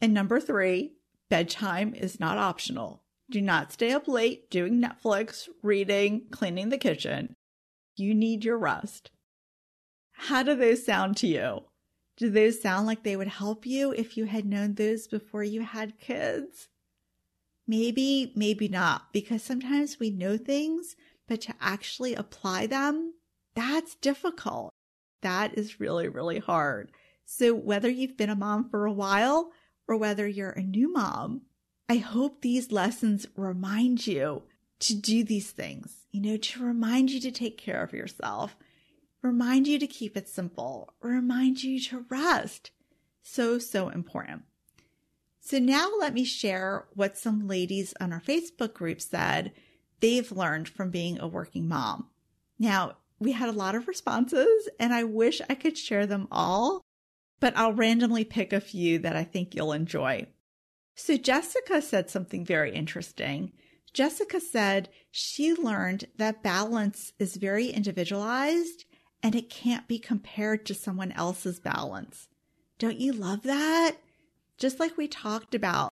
And 0.00 0.12
number 0.12 0.40
three, 0.40 0.94
Bedtime 1.30 1.94
is 1.94 2.18
not 2.18 2.38
optional. 2.38 3.02
Do 3.30 3.40
not 3.40 3.72
stay 3.72 3.92
up 3.92 4.08
late 4.08 4.50
doing 4.50 4.82
Netflix, 4.82 5.48
reading, 5.62 6.26
cleaning 6.30 6.68
the 6.70 6.78
kitchen. 6.78 7.34
You 7.96 8.14
need 8.14 8.44
your 8.44 8.58
rest. 8.58 9.10
How 10.12 10.42
do 10.42 10.54
those 10.56 10.84
sound 10.84 11.16
to 11.18 11.26
you? 11.26 11.60
Do 12.16 12.30
those 12.30 12.60
sound 12.60 12.86
like 12.86 13.02
they 13.02 13.16
would 13.16 13.28
help 13.28 13.64
you 13.66 13.92
if 13.92 14.16
you 14.16 14.24
had 14.24 14.44
known 14.44 14.74
those 14.74 15.06
before 15.06 15.44
you 15.44 15.62
had 15.62 16.00
kids? 16.00 16.68
Maybe, 17.66 18.32
maybe 18.34 18.68
not, 18.68 19.12
because 19.12 19.42
sometimes 19.42 20.00
we 20.00 20.10
know 20.10 20.36
things, 20.36 20.96
but 21.28 21.40
to 21.42 21.54
actually 21.60 22.14
apply 22.14 22.66
them, 22.66 23.14
that's 23.54 23.96
difficult. 23.96 24.75
That 25.26 25.58
is 25.58 25.80
really, 25.80 26.06
really 26.08 26.38
hard. 26.38 26.92
So 27.24 27.52
whether 27.52 27.90
you've 27.90 28.16
been 28.16 28.30
a 28.30 28.36
mom 28.36 28.70
for 28.70 28.86
a 28.86 28.92
while 28.92 29.50
or 29.88 29.96
whether 29.96 30.24
you're 30.24 30.50
a 30.50 30.62
new 30.62 30.92
mom, 30.92 31.42
I 31.88 31.96
hope 31.96 32.40
these 32.40 32.70
lessons 32.70 33.26
remind 33.34 34.06
you 34.06 34.44
to 34.78 34.94
do 34.94 35.24
these 35.24 35.50
things, 35.50 36.06
you 36.12 36.20
know, 36.22 36.36
to 36.36 36.64
remind 36.64 37.10
you 37.10 37.18
to 37.22 37.32
take 37.32 37.58
care 37.58 37.82
of 37.82 37.92
yourself, 37.92 38.54
remind 39.20 39.66
you 39.66 39.80
to 39.80 39.88
keep 39.88 40.16
it 40.16 40.28
simple, 40.28 40.94
remind 41.00 41.64
you 41.64 41.80
to 41.80 42.04
rest. 42.08 42.70
So, 43.24 43.58
so 43.58 43.88
important. 43.88 44.44
So 45.40 45.58
now 45.58 45.90
let 45.98 46.14
me 46.14 46.22
share 46.22 46.86
what 46.94 47.18
some 47.18 47.48
ladies 47.48 47.94
on 48.00 48.12
our 48.12 48.20
Facebook 48.20 48.74
group 48.74 49.00
said 49.00 49.50
they've 49.98 50.30
learned 50.30 50.68
from 50.68 50.90
being 50.90 51.18
a 51.18 51.26
working 51.26 51.66
mom. 51.66 52.10
Now, 52.60 52.98
we 53.18 53.32
had 53.32 53.48
a 53.48 53.52
lot 53.52 53.74
of 53.74 53.88
responses 53.88 54.68
and 54.78 54.92
I 54.92 55.04
wish 55.04 55.40
I 55.48 55.54
could 55.54 55.78
share 55.78 56.06
them 56.06 56.28
all, 56.30 56.82
but 57.40 57.56
I'll 57.56 57.72
randomly 57.72 58.24
pick 58.24 58.52
a 58.52 58.60
few 58.60 58.98
that 59.00 59.16
I 59.16 59.24
think 59.24 59.54
you'll 59.54 59.72
enjoy. 59.72 60.26
So 60.94 61.16
Jessica 61.16 61.82
said 61.82 62.10
something 62.10 62.44
very 62.44 62.72
interesting. 62.74 63.52
Jessica 63.92 64.40
said 64.40 64.88
she 65.10 65.54
learned 65.54 66.06
that 66.16 66.42
balance 66.42 67.12
is 67.18 67.36
very 67.36 67.68
individualized 67.68 68.84
and 69.22 69.34
it 69.34 69.50
can't 69.50 69.88
be 69.88 69.98
compared 69.98 70.66
to 70.66 70.74
someone 70.74 71.12
else's 71.12 71.58
balance. 71.58 72.28
Don't 72.78 72.98
you 72.98 73.12
love 73.12 73.42
that? 73.44 73.96
Just 74.58 74.78
like 74.78 74.96
we 74.96 75.08
talked 75.08 75.54
about, 75.54 75.90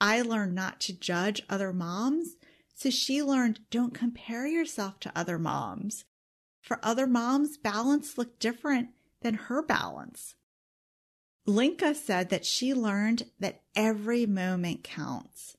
I 0.00 0.22
learned 0.22 0.54
not 0.54 0.80
to 0.80 0.98
judge 0.98 1.42
other 1.48 1.72
moms. 1.72 2.36
So 2.74 2.90
she 2.90 3.22
learned 3.22 3.60
don't 3.70 3.94
compare 3.94 4.46
yourself 4.46 4.98
to 5.00 5.12
other 5.14 5.38
moms. 5.38 6.04
For 6.62 6.78
other 6.82 7.06
moms, 7.06 7.58
balance 7.58 8.16
looked 8.16 8.38
different 8.38 8.90
than 9.20 9.34
her 9.34 9.62
balance. 9.62 10.36
Linka 11.44 11.94
said 11.94 12.30
that 12.30 12.46
she 12.46 12.72
learned 12.72 13.24
that 13.40 13.62
every 13.74 14.26
moment 14.26 14.84
counts. 14.84 15.56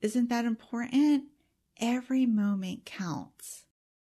Isn't 0.00 0.30
that 0.30 0.46
important? 0.46 1.24
Every 1.78 2.24
moment 2.24 2.86
counts. 2.86 3.66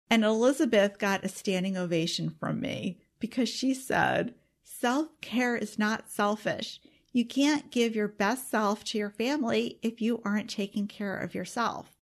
And 0.09 0.25
Elizabeth 0.25 0.99
got 0.99 1.25
a 1.25 1.29
standing 1.29 1.77
ovation 1.77 2.31
from 2.31 2.59
me 2.61 2.99
because 3.21 3.51
she 3.51 3.75
said, 3.75 4.35
self 4.65 5.09
care 5.21 5.57
is 5.57 5.79
not 5.79 6.11
selfish. 6.11 6.81
You 7.13 7.27
can't 7.27 7.71
give 7.71 7.95
your 7.95 8.09
best 8.09 8.51
self 8.51 8.83
to 8.85 8.99
your 8.99 9.11
family 9.11 9.79
if 9.83 10.01
you 10.01 10.23
aren't 10.25 10.49
taking 10.49 10.89
care 10.89 11.17
of 11.17 11.35
yourself. 11.35 11.99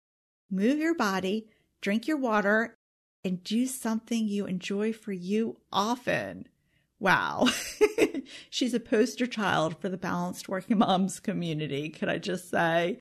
Move 0.49 0.79
your 0.79 0.95
body, 0.95 1.47
drink 1.81 2.07
your 2.07 2.17
water, 2.17 2.77
and 3.23 3.43
do 3.43 3.65
something 3.65 4.27
you 4.27 4.45
enjoy 4.45 4.93
for 4.93 5.11
you 5.11 5.57
often. 5.71 6.47
Wow. 6.99 7.49
She's 8.49 8.73
a 8.73 8.79
poster 8.79 9.27
child 9.27 9.79
for 9.79 9.89
the 9.89 9.97
balanced 9.97 10.47
working 10.47 10.77
moms 10.77 11.19
community. 11.19 11.89
Could 11.89 12.09
I 12.09 12.17
just 12.17 12.49
say? 12.49 12.99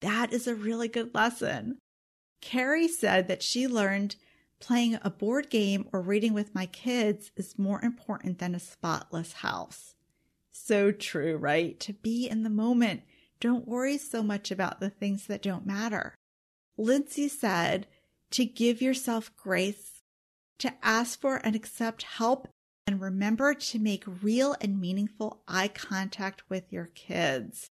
That 0.00 0.32
is 0.32 0.46
a 0.46 0.54
really 0.54 0.88
good 0.88 1.14
lesson. 1.14 1.78
Carrie 2.40 2.88
said 2.88 3.28
that 3.28 3.42
she 3.42 3.66
learned 3.66 4.16
playing 4.60 4.98
a 5.02 5.10
board 5.10 5.50
game 5.50 5.88
or 5.92 6.00
reading 6.00 6.34
with 6.34 6.54
my 6.54 6.66
kids 6.66 7.30
is 7.36 7.58
more 7.58 7.80
important 7.82 8.38
than 8.38 8.54
a 8.54 8.60
spotless 8.60 9.34
house. 9.34 9.94
So 10.50 10.92
true, 10.92 11.36
right? 11.36 11.78
To 11.80 11.92
be 11.92 12.28
in 12.28 12.42
the 12.42 12.50
moment. 12.50 13.02
Don't 13.40 13.68
worry 13.68 13.98
so 13.98 14.22
much 14.22 14.50
about 14.50 14.80
the 14.80 14.90
things 14.90 15.26
that 15.26 15.42
don't 15.42 15.64
matter. 15.64 16.14
Lindsay 16.76 17.28
said 17.28 17.86
to 18.30 18.44
give 18.44 18.82
yourself 18.82 19.34
grace, 19.36 20.02
to 20.58 20.74
ask 20.82 21.20
for 21.20 21.36
and 21.36 21.54
accept 21.54 22.02
help, 22.02 22.48
and 22.86 23.00
remember 23.00 23.54
to 23.54 23.78
make 23.78 24.04
real 24.22 24.56
and 24.60 24.80
meaningful 24.80 25.42
eye 25.46 25.68
contact 25.68 26.42
with 26.48 26.72
your 26.72 26.86
kids. 26.94 27.68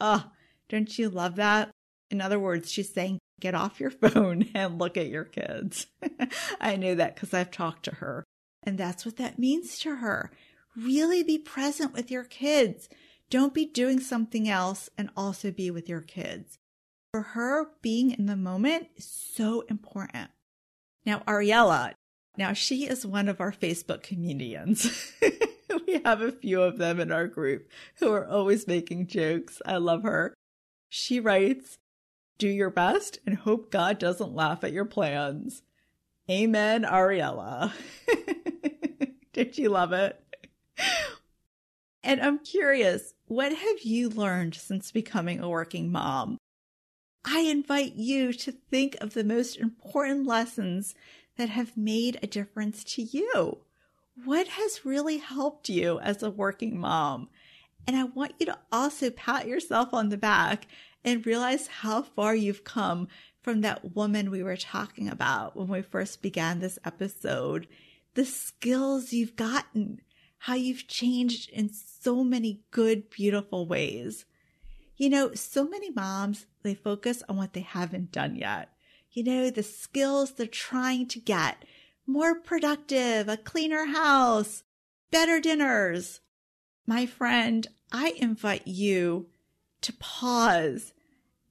Oh, 0.00 0.30
don't 0.68 0.98
you 0.98 1.08
love 1.08 1.36
that? 1.36 1.70
In 2.10 2.20
other 2.20 2.38
words, 2.38 2.70
she's 2.70 2.92
saying, 2.92 3.18
get 3.40 3.54
off 3.54 3.80
your 3.80 3.90
phone 3.90 4.48
and 4.54 4.78
look 4.78 4.96
at 4.96 5.08
your 5.08 5.24
kids. 5.24 5.86
I 6.60 6.76
know 6.76 6.94
that 6.94 7.14
because 7.14 7.34
I've 7.34 7.50
talked 7.50 7.84
to 7.84 7.96
her. 7.96 8.24
And 8.62 8.76
that's 8.76 9.06
what 9.06 9.16
that 9.16 9.38
means 9.38 9.78
to 9.80 9.96
her. 9.96 10.30
Really 10.76 11.22
be 11.22 11.38
present 11.38 11.92
with 11.92 12.10
your 12.10 12.24
kids. 12.24 12.88
Don't 13.30 13.54
be 13.54 13.64
doing 13.64 14.00
something 14.00 14.48
else 14.48 14.90
and 14.98 15.10
also 15.16 15.50
be 15.50 15.70
with 15.70 15.88
your 15.88 16.02
kids. 16.02 16.58
For 17.12 17.22
her, 17.22 17.66
being 17.82 18.12
in 18.12 18.26
the 18.26 18.36
moment 18.36 18.88
is 18.96 19.04
so 19.04 19.62
important. 19.62 20.30
Now, 21.04 21.20
Ariella, 21.26 21.94
now 22.36 22.52
she 22.52 22.86
is 22.86 23.04
one 23.04 23.28
of 23.28 23.40
our 23.40 23.50
Facebook 23.50 24.02
comedians. 24.04 25.12
we 25.86 26.00
have 26.04 26.20
a 26.20 26.30
few 26.30 26.62
of 26.62 26.78
them 26.78 27.00
in 27.00 27.10
our 27.10 27.26
group 27.26 27.68
who 27.96 28.12
are 28.12 28.26
always 28.26 28.68
making 28.68 29.08
jokes. 29.08 29.60
I 29.66 29.78
love 29.78 30.04
her. 30.04 30.34
She 30.88 31.18
writes, 31.18 31.78
do 32.38 32.48
your 32.48 32.70
best 32.70 33.18
and 33.26 33.36
hope 33.38 33.70
God 33.70 33.98
doesn't 33.98 34.34
laugh 34.34 34.62
at 34.62 34.72
your 34.72 34.84
plans. 34.84 35.62
Amen, 36.30 36.84
Ariella. 36.84 37.72
Did 39.32 39.58
you 39.58 39.68
love 39.68 39.92
it? 39.92 40.24
And 42.02 42.20
I'm 42.22 42.38
curious, 42.38 43.14
what 43.26 43.52
have 43.52 43.80
you 43.82 44.08
learned 44.08 44.54
since 44.54 44.92
becoming 44.92 45.40
a 45.40 45.48
working 45.48 45.90
mom? 45.92 46.38
I 47.24 47.40
invite 47.40 47.94
you 47.96 48.32
to 48.32 48.52
think 48.52 48.96
of 49.00 49.14
the 49.14 49.24
most 49.24 49.56
important 49.58 50.26
lessons 50.26 50.94
that 51.36 51.50
have 51.50 51.76
made 51.76 52.18
a 52.22 52.26
difference 52.26 52.82
to 52.84 53.02
you. 53.02 53.58
What 54.24 54.48
has 54.48 54.84
really 54.84 55.18
helped 55.18 55.68
you 55.68 55.98
as 56.00 56.22
a 56.22 56.30
working 56.30 56.78
mom? 56.78 57.28
And 57.86 57.96
I 57.96 58.04
want 58.04 58.34
you 58.38 58.46
to 58.46 58.58
also 58.70 59.10
pat 59.10 59.46
yourself 59.46 59.92
on 59.94 60.08
the 60.08 60.16
back 60.16 60.66
and 61.04 61.24
realize 61.24 61.66
how 61.66 62.02
far 62.02 62.34
you've 62.34 62.64
come 62.64 63.08
from 63.42 63.62
that 63.62 63.94
woman 63.94 64.30
we 64.30 64.42
were 64.42 64.56
talking 64.56 65.08
about 65.08 65.56
when 65.56 65.68
we 65.68 65.82
first 65.82 66.20
began 66.22 66.58
this 66.58 66.78
episode. 66.84 67.66
The 68.14 68.24
skills 68.24 69.12
you've 69.12 69.36
gotten, 69.36 70.00
how 70.38 70.54
you've 70.54 70.88
changed 70.88 71.50
in 71.50 71.70
so 71.70 72.22
many 72.22 72.60
good, 72.70 73.08
beautiful 73.08 73.66
ways. 73.66 74.24
You 75.00 75.08
know, 75.08 75.32
so 75.32 75.66
many 75.66 75.88
moms, 75.88 76.44
they 76.62 76.74
focus 76.74 77.22
on 77.26 77.38
what 77.38 77.54
they 77.54 77.62
haven't 77.62 78.12
done 78.12 78.36
yet. 78.36 78.68
You 79.10 79.24
know, 79.24 79.48
the 79.48 79.62
skills 79.62 80.32
they're 80.32 80.46
trying 80.46 81.08
to 81.08 81.18
get 81.18 81.64
more 82.06 82.34
productive, 82.34 83.26
a 83.26 83.38
cleaner 83.38 83.86
house, 83.86 84.62
better 85.10 85.40
dinners. 85.40 86.20
My 86.86 87.06
friend, 87.06 87.66
I 87.90 88.12
invite 88.18 88.66
you 88.66 89.30
to 89.80 89.94
pause 89.94 90.92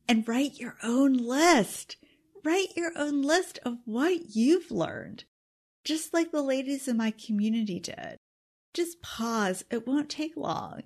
and 0.08 0.28
write 0.28 0.60
your 0.60 0.76
own 0.84 1.14
list. 1.14 1.98
Write 2.44 2.78
your 2.78 2.92
own 2.96 3.24
list 3.24 3.58
of 3.66 3.80
what 3.86 4.36
you've 4.36 4.70
learned, 4.70 5.24
just 5.84 6.14
like 6.14 6.32
the 6.32 6.44
ladies 6.44 6.88
in 6.88 6.98
my 6.98 7.10
community 7.10 7.80
did. 7.80 8.20
Just 8.76 9.02
pause. 9.02 9.66
It 9.72 9.88
won't 9.88 10.08
take 10.08 10.38
long 10.38 10.84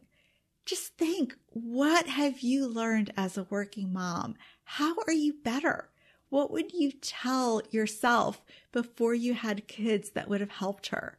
just 0.66 0.98
think 0.98 1.36
what 1.50 2.08
have 2.08 2.40
you 2.40 2.68
learned 2.68 3.12
as 3.18 3.38
a 3.38 3.48
working 3.50 3.92
mom? 3.92 4.36
How 4.64 4.96
are 5.08 5.14
you 5.14 5.34
better? 5.44 5.90
What 6.30 6.52
would 6.52 6.72
you 6.72 6.92
tell 6.92 7.62
yourself 7.70 8.42
before 8.72 9.14
you 9.14 9.34
had 9.34 9.68
kids 9.68 10.12
that 10.12 10.30
would 10.30 10.40
have 10.40 10.52
helped 10.52 10.88
her? 10.88 11.18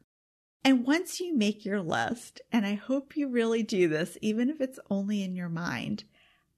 And 0.65 0.87
once 0.87 1.21
you 1.21 1.37
make 1.37 1.65
your 1.65 1.83
list, 1.83 2.41
and 2.51 2.65
I 2.65 2.75
hope 2.75 3.17
you 3.17 3.29
really 3.29 3.63
do 3.63 3.87
this, 3.87 4.17
even 4.23 4.49
if 4.49 4.61
it's 4.61 4.79
only 4.91 5.23
in 5.23 5.37
your 5.37 5.51
mind, 5.51 6.05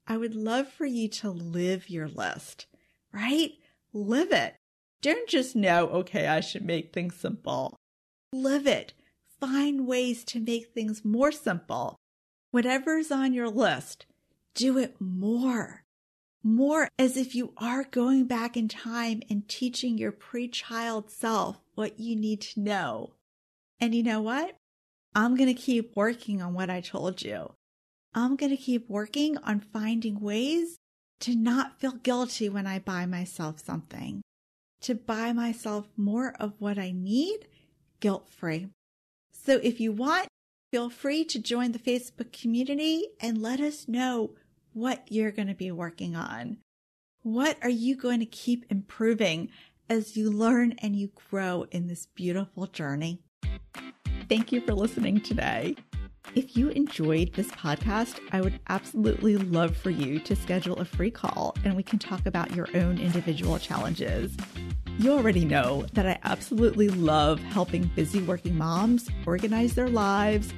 I 0.07 0.15
would 0.15 0.33
love 0.33 0.69
for 0.69 0.85
you 0.85 1.09
to 1.09 1.29
live 1.29 1.89
your 1.89 2.07
list, 2.07 2.67
right? 3.11 3.51
Live 3.91 4.31
it. 4.31 4.55
Don't 5.01 5.27
just 5.27 5.55
know, 5.55 5.87
okay, 5.89 6.27
I 6.27 6.39
should 6.39 6.63
make 6.63 6.93
things 6.93 7.15
simple. 7.15 7.75
Live 8.31 8.65
it. 8.65 8.93
Find 9.41 9.85
ways 9.85 10.23
to 10.25 10.39
make 10.39 10.73
things 10.73 11.03
more 11.03 11.33
simple 11.33 11.97
whatever's 12.51 13.11
on 13.11 13.33
your 13.33 13.49
list, 13.49 14.05
do 14.53 14.77
it 14.77 14.95
more. 14.99 15.83
More 16.43 16.87
as 16.97 17.17
if 17.17 17.35
you 17.35 17.53
are 17.57 17.83
going 17.83 18.25
back 18.25 18.55
in 18.55 18.67
time 18.67 19.21
and 19.29 19.47
teaching 19.47 19.97
your 19.97 20.11
pre 20.11 20.47
child 20.47 21.11
self 21.11 21.59
what 21.75 21.99
you 21.99 22.15
need 22.15 22.41
to 22.41 22.59
know. 22.59 23.13
And 23.79 23.93
you 23.93 24.03
know 24.03 24.21
what? 24.21 24.55
I'm 25.13 25.35
going 25.35 25.53
to 25.53 25.61
keep 25.61 25.95
working 25.95 26.41
on 26.41 26.53
what 26.53 26.69
I 26.69 26.81
told 26.81 27.21
you. 27.21 27.53
I'm 28.13 28.35
going 28.35 28.51
to 28.51 28.57
keep 28.57 28.89
working 28.89 29.37
on 29.39 29.59
finding 29.59 30.19
ways 30.19 30.77
to 31.21 31.35
not 31.35 31.79
feel 31.79 31.93
guilty 31.93 32.49
when 32.49 32.67
I 32.67 32.79
buy 32.79 33.05
myself 33.05 33.59
something, 33.59 34.21
to 34.81 34.95
buy 34.95 35.33
myself 35.33 35.87
more 35.97 36.33
of 36.39 36.53
what 36.59 36.77
I 36.77 36.91
need 36.91 37.47
guilt 37.99 38.29
free. 38.29 38.69
So 39.31 39.59
if 39.63 39.79
you 39.79 39.91
want, 39.91 40.27
feel 40.71 40.89
free 40.89 41.23
to 41.25 41.39
join 41.39 41.71
the 41.71 41.79
Facebook 41.79 42.31
community 42.31 43.05
and 43.19 43.41
let 43.41 43.59
us 43.59 43.87
know 43.87 44.31
what 44.73 45.05
you're 45.09 45.31
going 45.31 45.47
to 45.47 45.55
be 45.55 45.71
working 45.71 46.15
on. 46.15 46.57
What 47.23 47.57
are 47.61 47.69
you 47.69 47.95
going 47.95 48.19
to 48.19 48.25
keep 48.25 48.65
improving 48.69 49.49
as 49.89 50.15
you 50.15 50.29
learn 50.29 50.73
and 50.79 50.95
you 50.95 51.11
grow 51.29 51.65
in 51.71 51.87
this 51.87 52.05
beautiful 52.05 52.67
journey? 52.67 53.21
Thank 54.29 54.51
you 54.51 54.61
for 54.61 54.73
listening 54.73 55.21
today. 55.21 55.75
If 56.35 56.57
you 56.57 56.69
enjoyed 56.69 57.33
this 57.33 57.47
podcast, 57.51 58.19
I 58.31 58.41
would 58.41 58.59
absolutely 58.67 59.37
love 59.37 59.75
for 59.75 59.89
you 59.89 60.19
to 60.19 60.35
schedule 60.35 60.77
a 60.77 60.85
free 60.85 61.11
call 61.11 61.55
and 61.63 61.75
we 61.75 61.83
can 61.83 61.99
talk 61.99 62.25
about 62.25 62.53
your 62.53 62.67
own 62.75 62.97
individual 62.97 63.57
challenges. 63.57 64.35
You 64.99 65.13
already 65.13 65.45
know 65.45 65.85
that 65.93 66.07
I 66.07 66.17
absolutely 66.23 66.89
love 66.89 67.39
helping 67.39 67.83
busy 67.95 68.19
working 68.21 68.57
moms 68.57 69.07
organize 69.27 69.75
their 69.75 69.89
lives, 69.89 70.51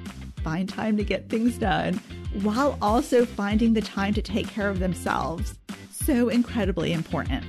find 0.43 0.69
time 0.69 0.95
to 0.95 1.04
get 1.04 1.28
things 1.28 1.58
done, 1.58 1.95
while 2.41 2.78
also 2.82 3.25
finding 3.25 3.73
the 3.73 3.82
time 3.82 4.13
to 4.13 4.21
take 4.21 4.47
care 4.47 4.69
of 4.69 4.80
themselves. 4.80 5.56
So 5.91 6.30
incredibly 6.30 6.93
important. 6.93 7.43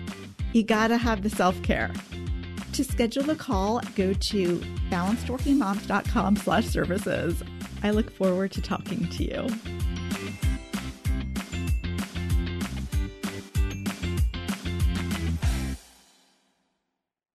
You 0.52 0.64
gotta 0.64 0.96
have 0.96 1.22
the 1.22 1.30
self 1.30 1.62
care. 1.62 1.92
To 2.72 2.84
schedule 2.84 3.30
a 3.30 3.36
call, 3.36 3.80
go 3.94 4.12
to 4.12 4.58
balancedworkingmoms.com 4.90 6.36
slash 6.36 6.66
services. 6.66 7.42
I 7.84 7.90
look 7.90 8.10
forward 8.10 8.50
to 8.52 8.62
talking 8.62 9.08
to 9.10 9.24
you. 9.24 9.46